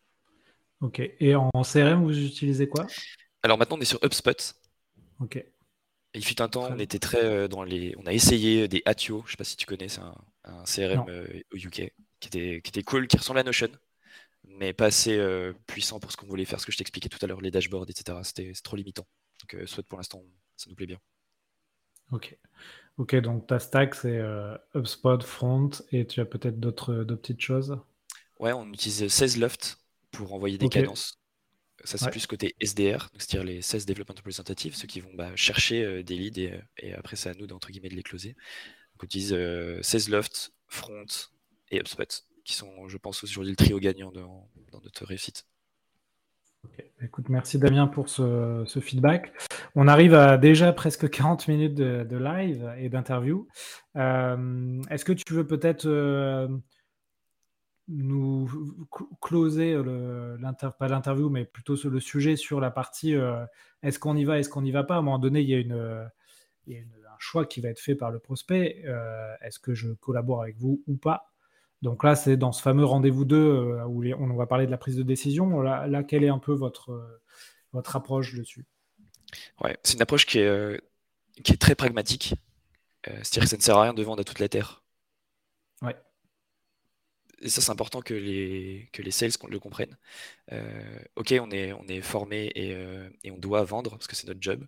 [0.80, 1.00] Ok.
[1.00, 2.86] Et en CRM, vous utilisez quoi?
[3.42, 4.54] Alors maintenant, on est sur HubSpot.
[5.20, 5.42] Ok.
[6.14, 7.94] Il fut un temps, on était très euh, dans les.
[7.98, 10.14] On a essayé des Atio, je sais pas si tu connais, c'est un,
[10.64, 11.04] CRM
[11.52, 13.68] au UK qui était, qui était cool, qui ressemble à Notion,
[14.46, 17.18] mais pas assez euh, puissant pour ce qu'on voulait faire, ce que je t'expliquais tout
[17.22, 18.18] à l'heure, les dashboards, etc.
[18.22, 19.06] C'était trop limitant.
[19.40, 20.22] Donc, soit pour l'instant,
[20.56, 20.98] ça nous plaît bien.
[22.12, 22.36] Ok.
[22.96, 24.20] Ok, donc ta stack, c'est
[24.74, 27.78] HubSpot, Front, et tu as peut-être d'autres petites choses?
[28.38, 29.78] Ouais, on utilise 16 Loft
[30.10, 31.18] pour envoyer des cadences.
[31.84, 35.84] Ça, c'est plus côté SDR, c'est-à-dire les 16 Development Representatives, ceux qui vont bah, chercher
[35.84, 38.34] euh, des leads et, après, c'est à nous, d'entre guillemets, de les closer.
[38.98, 41.06] on utilise euh, Loft, Front
[41.70, 45.46] et HubSpot, qui sont, je pense, aujourd'hui le trio gagnant dans, notre réussite.
[47.02, 49.32] Écoute, merci Damien pour ce, feedback.
[49.74, 53.48] On arrive à déjà presque 40 minutes de, live et d'interview.
[53.96, 56.46] Euh, est-ce que tu veux peut-être euh,
[57.88, 58.48] nous
[59.20, 60.38] closer le,
[60.78, 63.44] pas l'interview, mais plutôt le sujet sur la partie euh,
[63.82, 64.94] est-ce qu'on y va, est-ce qu'on n'y va pas?
[64.94, 66.10] À un moment donné, il y a, une,
[66.68, 68.84] il y a un choix qui va être fait par le prospect.
[69.40, 71.32] est-ce que je collabore avec vous ou pas?
[71.82, 74.78] Donc là, c'est dans ce fameux rendez-vous 2 euh, où on va parler de la
[74.78, 75.60] prise de décision.
[75.60, 77.22] Là, quelle est un peu votre, euh,
[77.72, 78.66] votre approche dessus?
[79.60, 80.78] Ouais, c'est une approche qui est, euh,
[81.44, 82.34] qui est très pragmatique.
[83.04, 84.82] C'est-à-dire que ça ne sert à rien de vendre à toute la terre.
[85.80, 85.94] Ouais.
[87.40, 89.96] Et ça, c'est important que les, que les sales le comprennent.
[91.14, 92.72] ok, on est, on est formé et,
[93.22, 94.66] et on doit vendre parce que c'est notre job.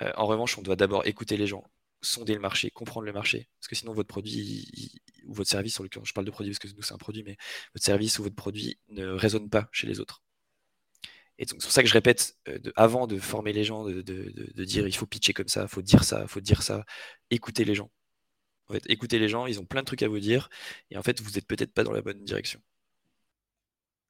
[0.00, 1.64] en revanche, on doit d'abord écouter les gens,
[2.02, 3.48] sonder le marché, comprendre le marché.
[3.58, 5.00] Parce que sinon, votre produit,
[5.30, 7.22] ou votre service, sur lequel je parle de produit parce que nous c'est un produit,
[7.22, 7.36] mais
[7.74, 10.22] votre service ou votre produit ne résonne pas chez les autres.
[11.38, 14.64] Et donc c'est pour ça que je répète, euh, avant de former les gens, de,
[14.64, 16.84] dire il faut pitcher comme ça, il faut dire ça, il faut dire ça,
[17.30, 17.90] écoutez les gens.
[18.68, 20.50] En fait, écoutez les gens, ils ont plein de trucs à vous dire,
[20.90, 22.60] et en fait, vous n'êtes peut-être pas dans la bonne direction.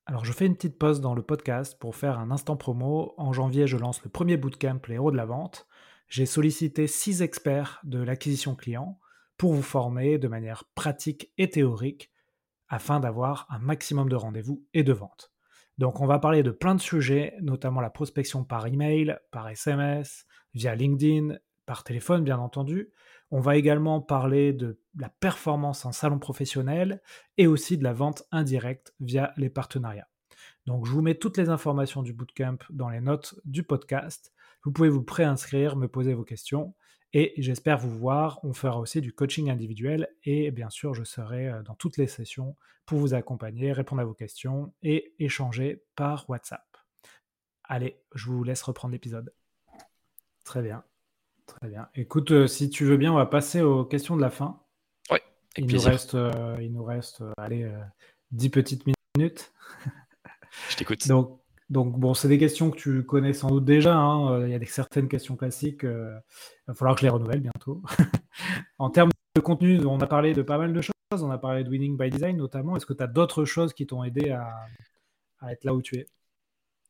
[0.07, 3.15] Alors je fais une petite pause dans le podcast pour faire un instant promo.
[3.17, 5.69] En janvier, je lance le premier bootcamp Les héros de la vente.
[6.09, 8.99] J'ai sollicité six experts de l'acquisition client
[9.41, 12.11] pour vous former de manière pratique et théorique
[12.69, 15.33] afin d'avoir un maximum de rendez-vous et de ventes.
[15.79, 20.27] Donc on va parler de plein de sujets, notamment la prospection par email, par SMS,
[20.53, 22.93] via LinkedIn, par téléphone bien entendu.
[23.31, 27.01] On va également parler de la performance en salon professionnel
[27.39, 30.09] et aussi de la vente indirecte via les partenariats.
[30.67, 34.35] Donc je vous mets toutes les informations du bootcamp dans les notes du podcast.
[34.65, 36.75] Vous pouvez vous préinscrire, me poser vos questions
[37.13, 38.41] et j'espère vous voir.
[38.45, 42.07] On fera aussi du coaching individuel et bien sûr, je serai euh, dans toutes les
[42.07, 42.57] sessions
[42.87, 46.65] pour vous accompagner, répondre à vos questions et échanger par WhatsApp.
[47.65, 49.33] Allez, je vous laisse reprendre l'épisode.
[50.45, 50.85] Très bien.
[51.47, 51.89] Très bien.
[51.95, 54.61] Écoute, euh, si tu veux bien, on va passer aux questions de la fin.
[55.11, 55.19] Oui,
[55.57, 57.69] il, nous reste, euh, il nous reste, allez,
[58.31, 58.85] 10 petites
[59.17, 59.53] minutes.
[60.69, 61.07] Je t'écoute.
[61.09, 61.41] Donc,
[61.71, 63.95] donc, bon, c'est des questions que tu connais sans doute déjà.
[63.95, 64.33] Hein.
[64.33, 65.85] Euh, il y a des, certaines questions classiques.
[65.85, 67.81] Euh, il va falloir que je les renouvelle bientôt.
[68.79, 70.93] en termes de contenu, on a parlé de pas mal de choses.
[71.13, 72.77] On a parlé de Winning by Design notamment.
[72.77, 74.67] Est-ce que tu as d'autres choses qui t'ont aidé à,
[75.49, 76.07] être là où tu es?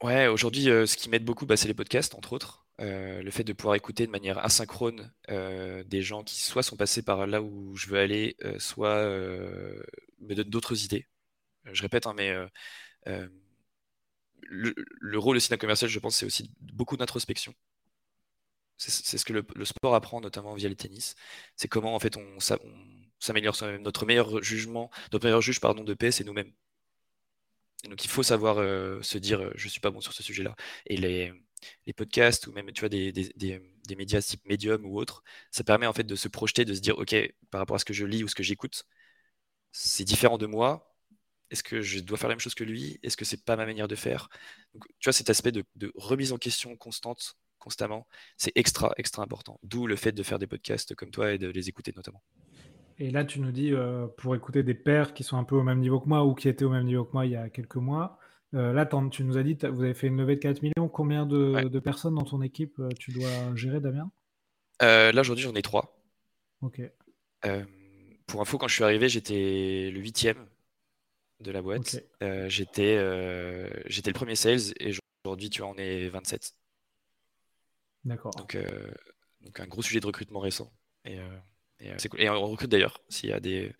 [0.02, 2.64] Ouais, aujourd'hui, euh, ce qui m'aide beaucoup, bah, c'est les podcasts, entre autres.
[2.78, 7.26] le fait de pouvoir écouter de manière asynchrone des gens qui soit sont passés par
[7.26, 11.06] là où je veux aller, soit me donnent d'autres idées.
[11.70, 12.34] Je répète, hein, mais
[14.48, 17.54] le, rôle aussi d'un commercial, je pense, c'est aussi beaucoup d'introspection.
[18.76, 21.14] C'est ce que le, sport apprend, notamment via le tennis.
[21.56, 22.38] C'est comment, en fait, on,
[23.18, 23.82] s'améliore soi-même.
[23.82, 26.52] Notre meilleur jugement, notre meilleur juge, pardon, de paix, c'est nous-mêmes.
[27.88, 30.54] Donc, il faut savoir euh, se dire, euh, je suis pas bon sur ce sujet-là.
[30.86, 31.32] Et les,
[31.94, 33.12] podcasts ou même, tu vois, des,
[33.96, 36.98] médias type Medium ou autre, ça permet, en fait, de se projeter, de se dire,
[36.98, 37.14] OK,
[37.50, 38.84] par rapport à ce que je lis ou ce que j'écoute,
[39.72, 40.89] c'est différent de moi,
[41.50, 42.98] est-ce que je dois faire la même chose que lui?
[43.02, 44.28] Est-ce que c'est pas ma manière de faire?
[44.74, 45.64] Donc, Tu vois, cet aspect de,
[45.96, 49.58] remise en question constante, constamment, c'est extra, extra important.
[49.62, 52.22] D'où le fait de faire des podcasts comme toi et de les écouter notamment.
[52.98, 55.62] Et là, tu nous dis, euh, pour écouter des pairs qui sont un peu au
[55.62, 57.48] même niveau que moi ou qui étaient au même niveau que moi il y a
[57.48, 58.18] quelques mois,
[58.54, 60.88] euh, là, tu nous as dit, vous avez fait une levée de 4 millions.
[60.88, 64.10] Combien de, personnes dans ton équipe euh, tu dois gérer, Damien?
[64.80, 65.96] Là, aujourd'hui, j'en ai 3.
[66.62, 66.80] Ok.
[68.26, 70.46] pour info, quand je suis arrivé, j'étais le huitième
[71.40, 72.02] de la boîte.
[72.22, 74.92] Euh, j'étais, euh, j'étais le premier sales et
[75.24, 76.52] aujourd'hui, tu vois, on est 27.
[78.04, 78.32] D'accord.
[78.36, 78.90] Donc, euh,
[79.40, 80.72] donc, un gros sujet de recrutement récent.
[81.04, 81.18] Et,
[81.80, 83.72] et, on recrute d'ailleurs, s'il y a des,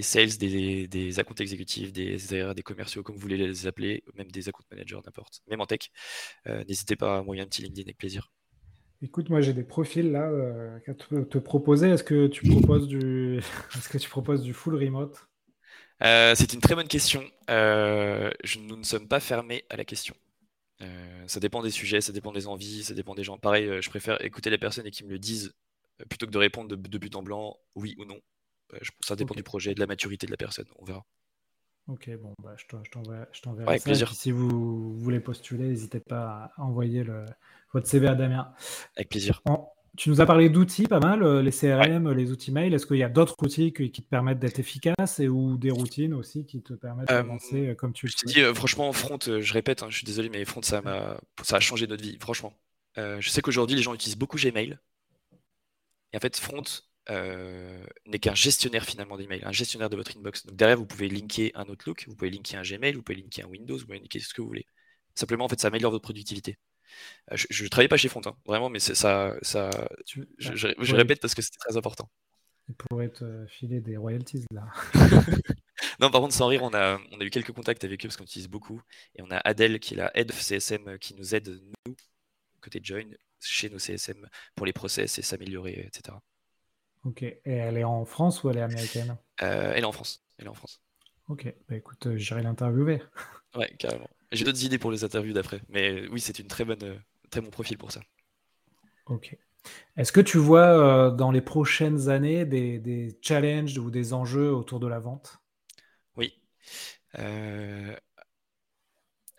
[0.00, 4.48] sales, des, des accounts exécutifs, des des commerciaux, comme vous voulez les appeler, même des
[4.48, 5.90] account managers, n'importe, même en tech,
[6.46, 8.30] n'hésitez pas à envoyer un petit LinkedIn avec plaisir.
[9.02, 10.30] Écoute, moi j'ai des profils là
[10.86, 11.88] à te, proposer.
[11.88, 13.38] Est-ce que tu proposes du,
[13.76, 15.28] est-ce que tu proposes du full remote?
[16.02, 17.24] Euh, c'est une très bonne question.
[17.50, 18.30] Euh,
[18.60, 20.14] nous ne sommes pas fermés à la question.
[20.80, 23.38] Euh, ça dépend des sujets, ça dépend des envies, ça dépend des gens.
[23.38, 25.54] Pareil, je préfère écouter les personnes et qui me le disent
[26.08, 28.20] plutôt que de répondre de, but en blanc, oui ou non.
[29.00, 30.66] ça dépend du projet, de la maturité de la personne.
[30.78, 31.04] On verra.
[31.88, 32.66] Ok, bon, bah, je
[33.40, 34.12] t'enverrai ouais, plaisir.
[34.12, 37.24] si vous voulez postuler, n'hésitez pas à envoyer le,
[37.72, 38.52] votre CV à Damien.
[38.94, 39.42] Avec plaisir.
[39.96, 42.74] Tu nous as parlé d'outils pas mal, euh, les CRM, les outils mail.
[42.74, 46.14] Est-ce qu'il y a d'autres outils qui, te permettent d'être efficace et ou des routines
[46.14, 49.52] aussi qui te permettent euh, d'avancer euh, comme tu le Je dis, franchement, Front, je
[49.52, 52.52] répète, hein, je suis désolé, mais Front, ça, a, ça a changé notre vie, franchement.
[52.96, 54.78] je sais qu'aujourd'hui, les gens utilisent beaucoup Gmail.
[56.12, 56.62] Et en fait, Front,
[57.08, 60.46] n'est qu'un gestionnaire finalement d'email, un gestionnaire de votre inbox.
[60.46, 63.46] Donc derrière, vous pouvez linker un Outlook, vous pouvez linker un Gmail, vous pouvez linker
[63.46, 64.66] un Windows, vous pouvez linker ce que vous voulez.
[65.14, 66.58] Simplement, en fait, ça améliore votre productivité.
[67.32, 69.70] Je ne travaille pas chez Front, hein, vraiment, mais ça, ça,
[70.38, 72.08] je, répète parce que c'est très important.
[72.68, 74.66] Il pourrait te filer des royalties là.
[76.00, 78.16] non, par contre, sans rire, on a, on a eu quelques contacts avec eux parce
[78.16, 78.82] qu'on utilise beaucoup.
[79.14, 81.48] Et on a Adèle qui est la head of CSM qui nous aide,
[81.86, 81.96] nous,
[82.60, 86.16] côté Join, chez nos CSM pour les process et s'améliorer, etc.
[87.04, 87.22] Ok.
[87.22, 89.16] Et elle est en France ou elle est américaine?
[89.42, 90.22] Euh, Elle est en France.
[90.38, 90.82] Elle est en France.
[91.28, 91.52] Ok.
[91.68, 93.02] Bah écoute, euh, j'irai l'interviewer.
[93.56, 94.08] Ouais, carrément.
[94.32, 95.60] J'ai d'autres idées pour les interviews d'après.
[95.68, 96.98] Mais oui, c'est une très bonne, euh,
[97.30, 98.00] très bon profil pour ça.
[99.06, 99.36] Ok.
[99.96, 104.80] Est-ce que tu vois dans les prochaines années des, des, challenges ou des enjeux autour
[104.80, 105.38] de la vente?
[106.16, 106.40] Oui.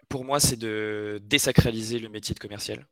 [0.09, 2.85] Pour moi, c'est de désacraliser le métier de commercial.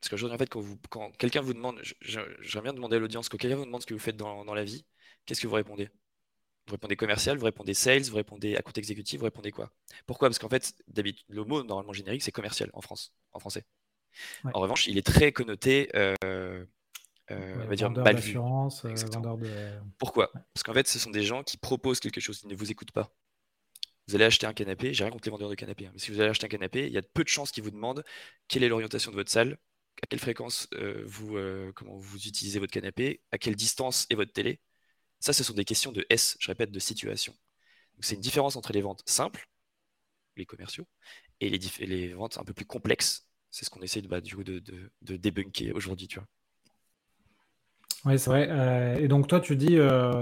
[0.00, 3.28] Parce qu'aujourd'hui, en fait, quand, vous, quand quelqu'un vous demande, j'aimerais bien demander à l'audience,
[3.28, 4.84] quand quelqu'un vous demande ce que vous faites dans, la vie,
[5.24, 5.90] qu'est-ce que vous répondez?
[6.68, 9.72] Vous répondez commercial, vous répondez sales, vous répondez à compte exécutif, vous répondez quoi?
[10.06, 10.28] Pourquoi?
[10.28, 13.64] Parce qu'en fait, d'habitude, le mot normalement générique, c'est commercial en France, en français.
[14.52, 16.64] En revanche, il est très connoté, euh, euh,
[17.30, 18.38] on va dire mal vu.
[18.38, 19.80] Euh, de...
[19.98, 20.30] Pourquoi?
[20.54, 22.92] Parce qu'en fait, ce sont des gens qui proposent quelque chose, ils ne vous écoutent
[22.92, 23.12] pas.
[24.06, 26.10] Vous allez acheter un canapé, j'ai rien contre les vendeurs de canapés, hein, mais si
[26.10, 28.04] vous allez acheter un canapé, il y a peu de chances qu'ils vous demandent
[28.48, 29.58] quelle est l'orientation de votre salle,
[30.02, 31.38] à quelle fréquence euh, vous,
[31.74, 34.60] comment vous utilisez votre canapé, à quelle distance est votre télé.
[35.22, 37.34] Ça, ce sont des questions de S, je répète, de situation.
[38.00, 39.48] C'est une différence entre les ventes simples,
[40.36, 40.84] les commerciaux,
[41.40, 43.28] et les, les ventes un peu plus complexes.
[43.50, 46.28] C'est ce qu'on essaie de, bah, du coup, de, de, débunker aujourd'hui, tu vois.
[48.04, 48.48] Oui, c'est vrai.
[48.50, 49.78] Euh, et donc toi, tu dis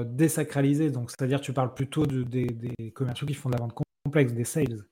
[0.07, 3.75] désacraliser, donc c'est-à-dire tu parles plutôt des, des, commerciaux qui font de la vente
[4.05, 4.85] complexe, des sales.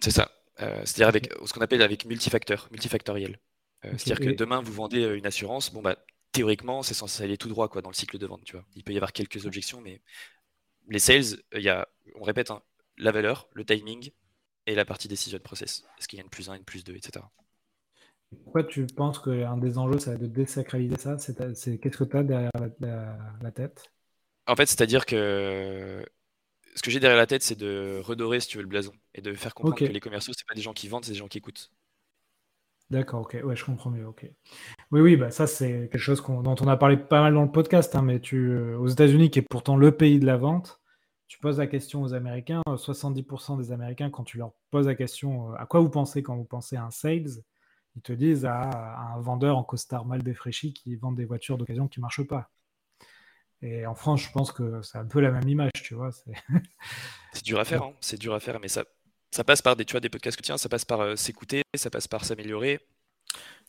[0.00, 0.30] C'est ça.
[0.58, 3.38] c'est-à-dire avec ce qu'on appelle avec multifacteur, multifactoriel.
[3.84, 5.96] Euh, c'est-à-dire que demain, vous vendez euh, une assurance, bon, bah,
[6.36, 8.44] théoriquement, c'est censé aller tout droit quoi, dans le cycle de vente.
[8.44, 8.64] Tu vois.
[8.74, 10.02] Il peut y avoir quelques objections, mais
[10.88, 12.62] les sales, il y a, on répète, hein,
[12.98, 14.10] la valeur, le timing
[14.66, 15.84] et la partie décision de process.
[15.98, 17.24] Est-ce qu'il y a une plus 1, une plus 2, etc.
[18.44, 21.16] Pourquoi tu penses qu'un des enjeux, ça va être de désacraliser ça?
[21.18, 22.50] C'est, Qu'est-ce que tu as derrière
[23.40, 23.90] la, tête?
[24.46, 26.04] En fait, c'est-à-dire que
[26.74, 29.22] ce que j'ai derrière la tête, c'est de redorer, si tu veux, le blason et
[29.22, 31.28] de faire comprendre que les commerciaux, c'est pas des gens qui vendent, c'est des gens
[31.28, 31.70] qui écoutent.
[32.90, 34.30] D'accord, ok, ouais, je comprends mieux, ok.
[34.92, 37.50] Oui, oui, bah ça c'est quelque chose dont on a parlé pas mal dans le
[37.50, 40.80] podcast, hein, mais tu, euh, aux États-Unis, qui est pourtant le pays de la vente,
[41.26, 44.94] tu poses la question aux Américains, 70% euh, des Américains, quand tu leur poses la
[44.94, 47.42] question euh, à quoi vous pensez quand vous pensez à un sales,
[47.96, 48.70] ils te disent à,
[49.14, 52.50] un vendeur en costard mal défraîchi qui vend des voitures d'occasion qui ne marchent pas.
[53.62, 56.10] Et en France, je pense que c'est un peu la même image, tu vois.
[57.32, 58.84] C'est dur à faire, hein, c'est dur à faire, mais ça,
[59.30, 61.62] ça passe par des, tu vois, des podcasts que tiens, ça passe par euh, s'écouter,
[61.74, 62.80] ça passe par s'améliorer.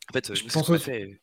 [0.10, 1.18] En fait, je pense aussi,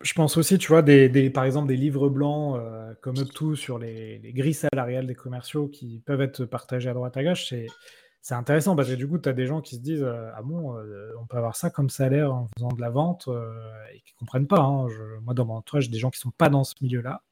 [0.00, 3.78] Je, pense aussi, tu vois, des, par exemple, des livres blancs euh, comme Up2 sur
[3.78, 7.48] les, grilles salariales des commerciaux qui peuvent être partagés à droite à gauche.
[7.48, 7.66] C'est,
[8.22, 10.42] c'est intéressant parce que du coup, tu as des gens qui se disent euh, Ah
[10.42, 10.76] bon,
[11.20, 13.28] on peut avoir ça comme salaire en faisant de la vente
[13.92, 14.60] et qui ne comprennent pas.
[14.60, 14.88] Hein.
[15.22, 17.22] moi, dans mon entourage, j'ai des gens qui ne sont pas dans ce milieu-là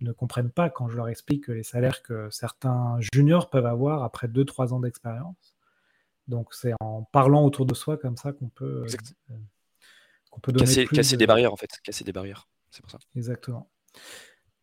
[0.00, 4.28] ne comprennent pas quand je leur explique les salaires que certains juniors peuvent avoir après
[4.28, 5.56] 2-3 ans d'expérience.
[6.28, 8.84] Donc c'est en parlant autour de soi comme ça qu'on peut,
[9.30, 9.34] euh,
[10.30, 12.48] qu'on peut donner casser, des barrières en fait, casser des barrières.
[12.70, 12.98] C'est pour ça.
[13.16, 13.68] Exactement.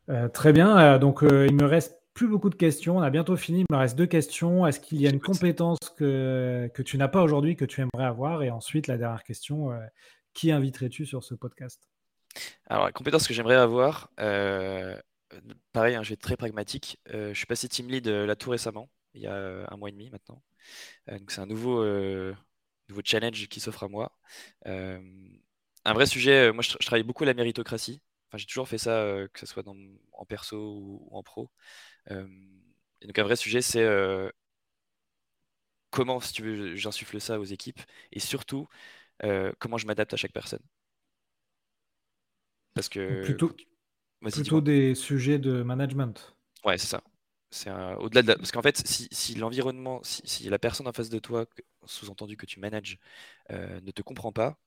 [0.10, 0.78] Euh, très bien.
[0.78, 2.98] Euh, donc il me reste plus beaucoup de questions.
[2.98, 3.62] On a bientôt fini.
[3.70, 4.66] Il me reste deux questions.
[4.68, 8.08] Est-ce qu'il y a une compétence que, que tu n'as pas aujourd'hui que tu aimerais
[8.08, 8.44] avoir?
[8.44, 9.72] Et ensuite la dernière question
[10.34, 11.90] qui inviterais-tu sur ce podcast?
[12.68, 14.96] Alors, la compétence que j'aimerais avoir, euh,
[15.72, 17.00] pareil, hein, je vais être très pragmatique.
[17.10, 19.90] Euh, je suis passé team lead euh, là tout récemment, il y a un mois
[19.90, 20.42] et demi maintenant.
[21.08, 21.84] donc c'est un nouveau,
[22.90, 24.12] nouveau challenge qui s'offre à moi.
[24.66, 28.02] un vrai sujet, moi je, travaille beaucoup la méritocratie.
[28.28, 31.50] Enfin, j'ai toujours fait ça, que ce soit en perso ou, en pro.
[32.10, 33.86] donc un vrai sujet, c'est
[35.90, 38.68] comment, si tu veux, j'insuffle ça aux équipes et surtout
[39.60, 40.64] comment je m'adapte à chaque personne.
[42.74, 43.52] Parce que plutôt,
[44.22, 46.36] Plutôt des sujets de management.
[46.66, 47.02] Ouais, c'est ça.
[47.52, 51.46] C'est au-delà de Parce qu'en fait, si, l'environnement, si, la personne en face de toi,
[51.86, 53.00] sous-entendu que tu manages,
[53.52, 54.60] euh, ne te comprend pas,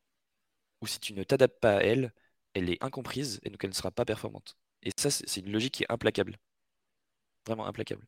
[0.82, 2.12] ou si tu ne t'adaptes pas à elle,
[2.54, 4.56] elle est incomprise et donc elle ne sera pas performante.
[4.82, 6.38] Et ça, c'est une logique qui est implacable.
[7.46, 8.06] Vraiment implacable.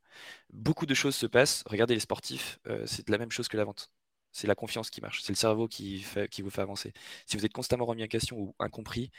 [0.53, 1.65] Beaucoup de choses se passent.
[1.67, 3.91] Regardez les sportifs, euh, c'est de la même chose que la vente.
[4.33, 5.23] C'est la confiance qui marche.
[5.23, 6.93] C'est le cerveau qui, fait, qui vous fait avancer.
[7.27, 9.11] Si vous êtes constamment remis en question ou incompris,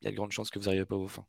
[0.00, 1.24] il y a de grandes chances que vous n'arrivez pas au fin.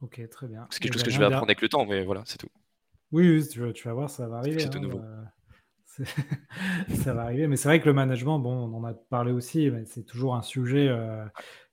[0.00, 0.66] Ok, très bien.
[0.70, 2.48] C'est quelque chose que je vais apprendre avec le temps, mais voilà, c'est tout.
[3.12, 4.60] Oui, tu, vas, voir, ça va arriver.
[4.60, 5.00] C'est tout hein, nouveau.
[5.00, 6.04] Euh,
[7.02, 9.70] ça va arriver, mais c'est vrai que le management, bon, on en a parlé aussi,
[9.70, 11.24] mais c'est toujours un sujet euh,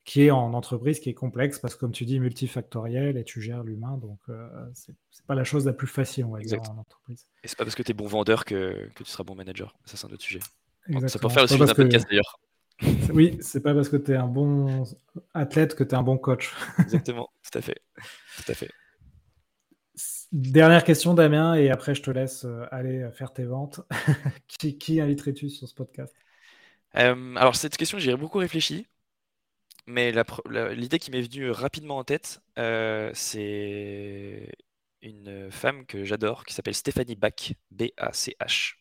[0.04, 3.42] qui est en entreprise, qui est complexe parce que, comme tu dis, multifactoriel et tu
[3.42, 3.98] gères l'humain.
[3.98, 4.96] Donc, euh, c'est
[5.28, 7.28] pas la chose la plus facile, on va dire, en entreprise.
[7.44, 9.76] Et c'est pas parce que tu es bon vendeur que, que, tu seras bon manager.
[9.86, 10.40] Ça, c'est un autre sujet.
[11.08, 12.40] Ça peut faire le sujet d'un podcast d'ailleurs.
[13.14, 14.84] Oui, c'est pas parce que tu es un bon
[15.34, 16.54] athlète que tu es un bon coach.
[16.78, 17.82] Exactement, tout à fait.
[18.36, 18.74] Tout à fait.
[20.32, 23.82] Dernière question, Damien, et après je te laisse euh, aller faire tes ventes.
[24.48, 26.16] qui, qui inviterais-tu sur ce podcast?
[26.96, 28.88] Euh, Alors, cette question, j'y ai beaucoup réfléchi,
[29.88, 30.14] mais
[30.76, 34.52] l'idée qui m'est venue rapidement en tête, euh, c'est
[35.02, 38.76] une femme que j'adore qui s'appelle Stéphanie Bach, B-A-C-H.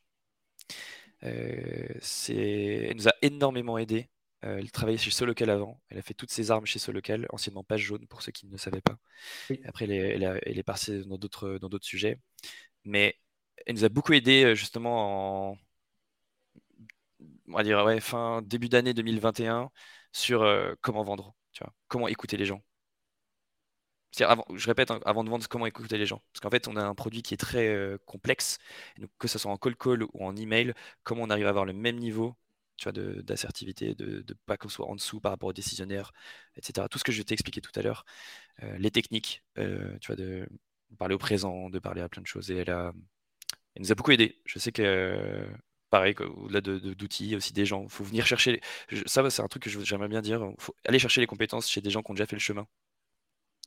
[1.21, 4.09] Elle nous a énormément aidé
[4.45, 5.81] euh, elle travaillait chez Solocal avant.
[5.89, 8.53] Elle a fait toutes ses armes chez Solocal, anciennement Page Jaune pour ceux qui ne
[8.53, 8.97] le savaient pas.
[9.67, 10.23] Après, elle
[10.59, 12.19] est, partie dans d'autres, dans d'autres sujets.
[12.85, 13.17] Mais
[13.67, 15.59] elle nous a beaucoup aidé euh, justement en
[17.49, 19.71] on va dire, ouais, fin début d'année 2021
[20.13, 22.63] sur euh, comment vendre, tu vois, comment écouter les gens.
[24.13, 26.23] Je répète, hein, avant de vendre, comment écouter les gens.
[26.33, 28.59] Parce qu'en fait, on a un produit qui est très complexe.
[28.99, 31.65] Donc, que ce soit en call call ou en email, comment on arrive à avoir
[31.67, 32.37] le même niveau
[32.85, 36.13] d'assertivité, de ne pas qu'on soit en dessous par rapport aux décisionnaires,
[36.57, 36.87] etc.
[36.91, 38.05] Tout ce que je t'ai expliqué tout à l'heure,
[38.63, 40.49] euh, les techniques, euh, tu vois, de
[40.99, 42.51] parler au présent, de parler à plein de choses.
[42.51, 42.93] Et elle, a,
[43.75, 44.41] elle nous a beaucoup aidé.
[44.47, 45.47] Je sais que,
[45.91, 48.61] pareil, au-delà d'outils, de, aussi des gens, il faut venir chercher.
[49.07, 50.43] ça, c'est un truc que j'aimerais bien dire.
[50.59, 52.67] Il faut aller chercher les compétences chez des gens qui ont déjà fait le chemin.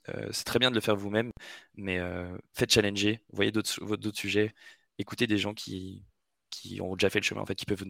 [0.07, 1.31] Euh, c'est très bien de le faire vous-même,
[1.75, 1.99] mais
[2.53, 4.53] faites challenger, voyez d'autres sujets,
[4.97, 6.05] écoutez des gens qui,
[6.49, 7.85] qui ont déjà fait le chemin, en fait, qui peuvent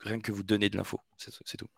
[0.00, 1.00] rien que vous donner de l'info.
[1.16, 1.68] C'est tout.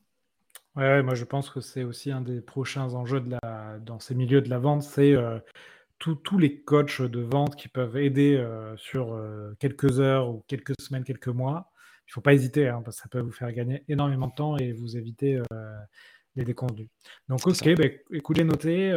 [0.76, 4.14] Ouais, moi je pense que c'est aussi un des prochains enjeux de la, dans ces
[4.14, 5.40] milieux de la vente, c'est euh,
[5.98, 10.80] tous les coachs de vente qui peuvent aider euh, sur euh, quelques heures ou quelques
[10.80, 11.72] semaines, quelques mois.
[12.06, 14.34] Il ne faut pas hésiter, hein, parce que ça peut vous faire gagner énormément de
[14.34, 15.42] temps et vous éviter
[16.36, 16.88] les déconvenus.
[17.28, 18.94] Donc, ok, bah, écoutez, notez.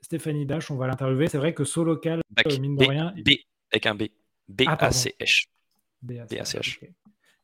[0.00, 1.28] Stéphanie Dash, on va l'interviewer.
[1.28, 2.20] C'est vrai que Solocal,
[2.60, 3.14] mine de rien.
[3.24, 3.30] B,
[3.72, 4.04] avec un B.
[4.48, 5.46] B-A-C-H.
[6.02, 6.80] BACH.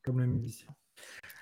[0.02, 0.68] Comme le musicien.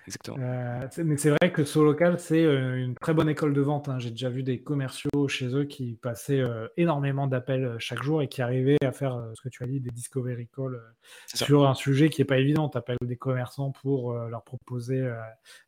[0.06, 0.38] Exactement.
[0.40, 3.90] Euh, mais c'est vrai que Solocal, c'est euh, une très bonne école de vente.
[3.90, 3.98] Hein.
[3.98, 8.28] J'ai déjà vu des commerciaux chez eux qui passaient euh, énormément d'appels chaque jour et
[8.28, 10.80] qui arrivaient à faire ce que tu as dit, des discovery calls
[11.26, 12.70] sur un sujet qui n'est pas évident.
[12.70, 15.06] Tu appelles des commerçants pour leur proposer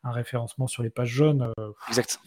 [0.05, 1.53] un référencement sur les pages jaunes.
[1.89, 2.19] exact.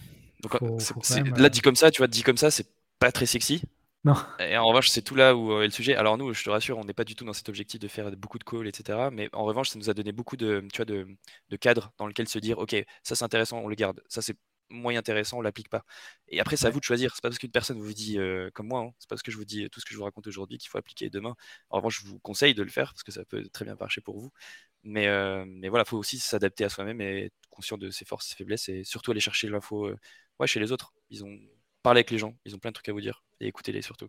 [0.44, 2.68] Donc, là, dit comme ça, tu vois, dit comme ça, c'est
[3.00, 3.64] pas très sexy.
[4.06, 4.16] Non.
[4.40, 5.96] Et en revanche, c'est tout là où est le sujet.
[5.96, 8.12] Alors nous, je te rassure, on n'est pas du tout dans cet objectif de faire
[8.18, 9.10] beaucoup de calls, etc.
[9.14, 11.08] Mais en revanche, ça nous a donné beaucoup de, tu vois, de,
[11.50, 14.02] de cadres dans lequel se dire, ok, ça c'est intéressant, on le garde.
[14.10, 14.36] Ça c'est
[14.70, 15.86] moins intéressant, on l'applique pas.
[16.28, 17.16] Et après, c'est à vous de choisir.
[17.16, 18.18] C'est pas parce qu'une personne vous dit
[18.54, 20.04] comme moi, hein, c'est pas parce que je vous dis tout ce que je vous
[20.04, 21.36] raconte aujourd'hui qu'il faut appliquer demain.
[21.70, 24.02] En revanche, je vous conseille de le faire parce que ça peut très bien marcher
[24.02, 24.32] pour vous.
[24.84, 28.28] Mais, euh, mais voilà, faut aussi s'adapter à soi-même et être conscient de ses forces,
[28.28, 29.98] ses faiblesses et surtout aller chercher l'info euh,
[30.40, 30.94] ouais, chez les autres.
[31.10, 31.40] Ils ont
[31.82, 34.08] parlé avec les gens, ils ont plein de trucs à vous dire et écoutez-les surtout.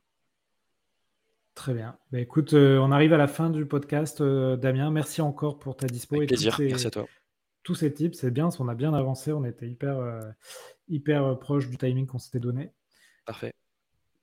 [1.55, 1.97] Très bien.
[2.11, 4.91] Bah, écoute, euh, on arrive à la fin du podcast, euh, Damien.
[4.91, 6.57] Merci encore pour ta dispo et plaisir.
[6.59, 7.07] Merci à toi.
[7.63, 10.21] Tous ces tips, c'est bien, on a bien avancé, on était hyper, euh,
[10.89, 12.73] hyper proche du timing qu'on s'était donné.
[13.25, 13.55] Parfait.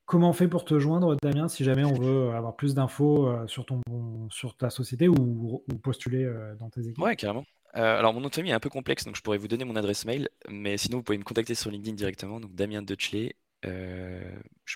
[0.05, 3.65] Comment on fait pour te joindre, Damien, si jamais on veut avoir plus d'infos sur,
[3.65, 3.81] ton,
[4.29, 6.29] sur ta société ou, postuler
[6.59, 6.99] dans tes équipes?
[6.99, 7.45] Ouais, carrément.
[7.73, 9.75] Alors, mon nom de famille est un peu complexe, donc je pourrais vous donner mon
[9.75, 14.35] adresse mail, mais sinon, vous pouvez me contacter sur LinkedIn directement, donc Damien Dutchley, euh,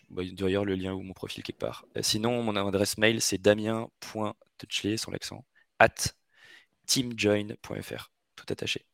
[0.10, 1.86] bah, il doit y avoir le lien ou mon profil quelque part.
[1.98, 5.46] Euh, sinon, mon adresse mail, c'est damien.touchley, sans l'accent,
[5.80, 5.96] at
[6.86, 8.86] teamjoin.fr, tout attaché.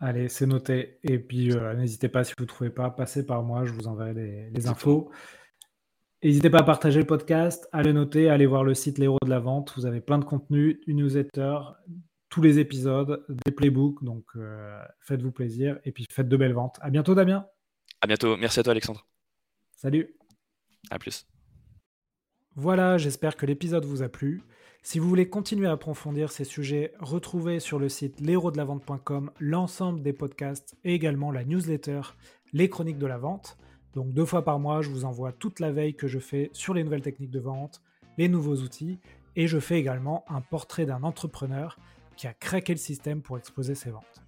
[0.00, 0.98] Allez, c'est noté.
[1.02, 3.86] Et puis, euh, n'hésitez pas, si vous ne trouvez pas, passez par moi, je vous
[3.86, 5.10] enverrai les, infos.
[6.22, 9.18] N'hésitez pas à partager le podcast, à le noter, à aller voir le site L'Héros
[9.24, 9.72] de la Vente.
[9.76, 11.58] Vous avez plein de contenu, une newsletter,
[12.28, 14.02] tous les épisodes, des playbooks.
[14.02, 14.24] Donc,
[15.00, 16.78] faites-vous plaisir et puis faites de belles ventes.
[16.80, 17.46] À bientôt, Damien.
[18.00, 18.36] À bientôt.
[18.36, 19.06] Merci à toi, Alexandre.
[19.72, 20.16] Salut.
[20.90, 21.26] À plus.
[22.54, 24.42] Voilà, j'espère que l'épisode vous a plu.
[24.82, 30.12] Si vous voulez continuer à approfondir ces sujets, retrouvez sur le site l'héros-de-la-vente.com l'ensemble des
[30.12, 32.00] podcasts et également la newsletter
[32.52, 33.58] Les Chroniques de la Vente.
[33.94, 36.72] Donc deux fois par mois, je vous envoie toute la veille que je fais sur
[36.72, 37.82] les nouvelles techniques de vente,
[38.16, 39.00] les nouveaux outils,
[39.34, 41.78] et je fais également un portrait d'un entrepreneur
[42.16, 44.22] qui a craqué le système pour exposer ses ventes.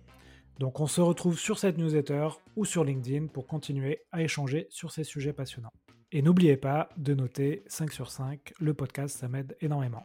[0.59, 4.91] Donc on se retrouve sur cette newsletter ou sur LinkedIn pour continuer à échanger sur
[4.91, 5.72] ces sujets passionnants.
[6.11, 10.05] Et n'oubliez pas de noter 5 sur 5, le podcast ça m'aide énormément.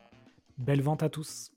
[0.57, 1.52] Belle vente à tous